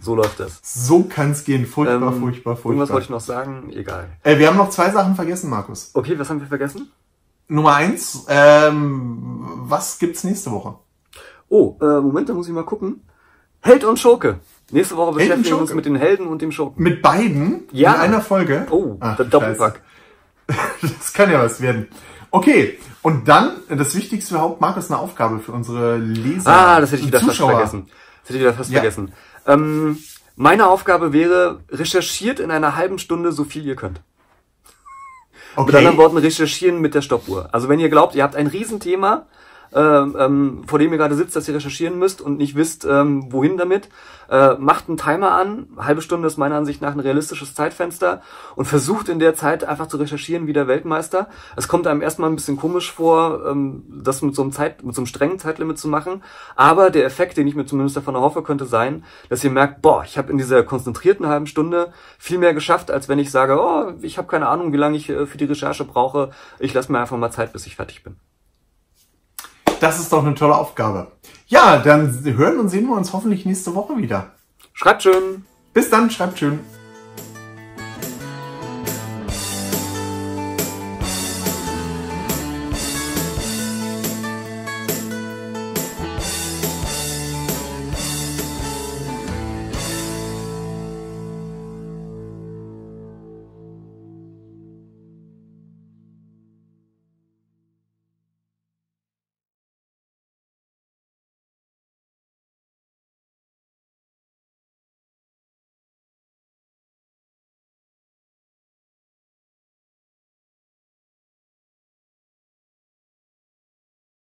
So 0.00 0.14
läuft 0.14 0.40
das. 0.40 0.58
So 0.62 1.02
kann's 1.02 1.44
gehen. 1.44 1.66
Furchtbar, 1.66 2.14
ähm, 2.14 2.18
furchtbar, 2.18 2.56
furchtbar. 2.56 2.70
Irgendwas 2.70 2.90
wollte 2.90 3.04
ich 3.04 3.10
noch 3.10 3.20
sagen? 3.20 3.70
Egal. 3.74 4.08
Äh, 4.22 4.38
wir 4.38 4.48
haben 4.48 4.56
noch 4.56 4.70
zwei 4.70 4.90
Sachen 4.90 5.16
vergessen, 5.16 5.50
Markus. 5.50 5.90
Okay, 5.92 6.18
was 6.18 6.30
haben 6.30 6.40
wir 6.40 6.46
vergessen? 6.46 6.90
Nummer 7.50 7.74
eins, 7.74 8.26
ähm, 8.28 9.37
was 9.70 9.98
gibt's 9.98 10.24
nächste 10.24 10.50
Woche? 10.50 10.76
Oh, 11.48 11.76
äh, 11.80 12.00
Moment, 12.00 12.28
da 12.28 12.34
muss 12.34 12.48
ich 12.48 12.54
mal 12.54 12.64
gucken. 12.64 13.02
Held 13.60 13.84
und 13.84 13.98
Schurke. 13.98 14.40
Nächste 14.70 14.96
Woche 14.96 15.12
beschäftigen 15.12 15.56
wir 15.56 15.58
uns 15.58 15.74
mit 15.74 15.86
den 15.86 15.96
Helden 15.96 16.26
und 16.26 16.42
dem 16.42 16.52
Schurken. 16.52 16.82
Mit 16.82 17.02
beiden? 17.02 17.64
Ja. 17.72 17.94
In 17.94 18.00
einer 18.00 18.20
Folge? 18.20 18.66
Oh, 18.70 18.96
Ach, 19.00 19.16
der 19.16 19.26
Doppelpack. 19.26 19.82
das 20.82 21.12
kann 21.12 21.30
ja 21.30 21.40
was 21.40 21.60
werden. 21.60 21.88
Okay, 22.30 22.78
und 23.02 23.26
dann, 23.28 23.56
das 23.68 23.94
Wichtigste 23.94 24.34
überhaupt, 24.34 24.60
Markus, 24.60 24.90
eine 24.90 25.00
Aufgabe 25.00 25.38
für 25.38 25.52
unsere 25.52 25.96
Leser. 25.96 26.50
Ah, 26.50 26.80
das 26.80 26.92
hätte 26.92 27.02
ich 27.02 27.08
wieder 27.08 27.20
fast 27.20 27.38
vergessen. 27.38 27.86
Das 28.20 28.28
hätte 28.28 28.38
ich 28.38 28.40
wieder 28.40 28.54
fast 28.54 28.70
ja. 28.70 28.80
vergessen. 28.80 29.12
Ähm, 29.46 29.98
meine 30.36 30.68
Aufgabe 30.68 31.12
wäre, 31.12 31.60
recherchiert 31.70 32.38
in 32.38 32.50
einer 32.50 32.76
halben 32.76 32.98
Stunde 32.98 33.32
so 33.32 33.44
viel 33.44 33.64
ihr 33.64 33.76
könnt. 33.76 34.02
Okay. 35.56 35.66
Mit 35.66 35.74
anderen 35.76 35.96
Worten, 35.96 36.18
recherchieren 36.18 36.80
mit 36.80 36.94
der 36.94 37.02
Stoppuhr. 37.02 37.48
Also 37.52 37.68
wenn 37.68 37.80
ihr 37.80 37.88
glaubt, 37.88 38.14
ihr 38.14 38.22
habt 38.22 38.36
ein 38.36 38.46
Riesenthema, 38.46 39.26
ähm, 39.72 40.16
ähm, 40.18 40.64
vor 40.66 40.78
dem 40.78 40.92
ihr 40.92 40.98
gerade 40.98 41.14
sitzt, 41.14 41.36
dass 41.36 41.48
ihr 41.48 41.54
recherchieren 41.54 41.98
müsst 41.98 42.20
und 42.20 42.38
nicht 42.38 42.56
wisst, 42.56 42.84
ähm, 42.84 43.32
wohin 43.32 43.56
damit, 43.56 43.88
äh, 44.30 44.54
macht 44.54 44.88
einen 44.88 44.96
Timer 44.96 45.32
an. 45.32 45.68
halbe 45.78 46.02
Stunde 46.02 46.26
ist 46.26 46.36
meiner 46.36 46.56
Ansicht 46.56 46.82
nach 46.82 46.92
ein 46.92 47.00
realistisches 47.00 47.54
Zeitfenster 47.54 48.22
und 48.56 48.66
versucht 48.66 49.08
in 49.08 49.18
der 49.18 49.34
Zeit 49.34 49.64
einfach 49.64 49.86
zu 49.86 49.96
recherchieren 49.96 50.46
wie 50.46 50.52
der 50.52 50.68
Weltmeister. 50.68 51.28
Es 51.56 51.68
kommt 51.68 51.86
einem 51.86 52.02
erstmal 52.02 52.30
ein 52.30 52.36
bisschen 52.36 52.56
komisch 52.56 52.92
vor, 52.92 53.46
ähm, 53.46 53.84
das 53.88 54.22
mit 54.22 54.34
so 54.34 54.42
einem 54.42 54.52
Zeit, 54.52 54.84
mit 54.84 54.94
so 54.94 55.00
einem 55.00 55.06
strengen 55.06 55.38
Zeitlimit 55.38 55.78
zu 55.78 55.88
machen. 55.88 56.22
Aber 56.56 56.90
der 56.90 57.04
Effekt, 57.04 57.36
den 57.36 57.46
ich 57.46 57.54
mir 57.54 57.66
zumindest 57.66 57.96
davon 57.96 58.14
erhoffe, 58.14 58.42
könnte 58.42 58.66
sein, 58.66 59.04
dass 59.28 59.44
ihr 59.44 59.50
merkt, 59.50 59.82
boah, 59.82 60.04
ich 60.04 60.18
habe 60.18 60.30
in 60.30 60.38
dieser 60.38 60.62
konzentrierten 60.62 61.26
halben 61.26 61.46
Stunde 61.46 61.92
viel 62.18 62.38
mehr 62.38 62.54
geschafft, 62.54 62.90
als 62.90 63.08
wenn 63.08 63.18
ich 63.18 63.30
sage, 63.30 63.58
oh, 63.60 63.92
ich 64.02 64.18
habe 64.18 64.28
keine 64.28 64.48
Ahnung, 64.48 64.72
wie 64.72 64.78
lange 64.78 64.96
ich 64.96 65.08
äh, 65.08 65.26
für 65.26 65.38
die 65.38 65.44
Recherche 65.46 65.84
brauche. 65.84 66.30
Ich 66.58 66.74
lasse 66.74 66.92
mir 66.92 66.98
einfach 67.00 67.16
mal 67.16 67.30
Zeit, 67.30 67.52
bis 67.52 67.66
ich 67.66 67.76
fertig 67.76 68.02
bin. 68.02 68.16
Das 69.80 70.00
ist 70.00 70.12
doch 70.12 70.24
eine 70.24 70.34
tolle 70.34 70.56
Aufgabe. 70.56 71.12
Ja, 71.46 71.78
dann 71.78 72.22
hören 72.24 72.58
und 72.58 72.68
sehen 72.68 72.86
wir 72.88 72.96
uns 72.96 73.12
hoffentlich 73.12 73.46
nächste 73.46 73.74
Woche 73.74 73.96
wieder. 73.96 74.32
Schreibt 74.72 75.04
schön. 75.04 75.44
Bis 75.72 75.88
dann, 75.88 76.10
schreibt 76.10 76.38
schön. 76.38 76.60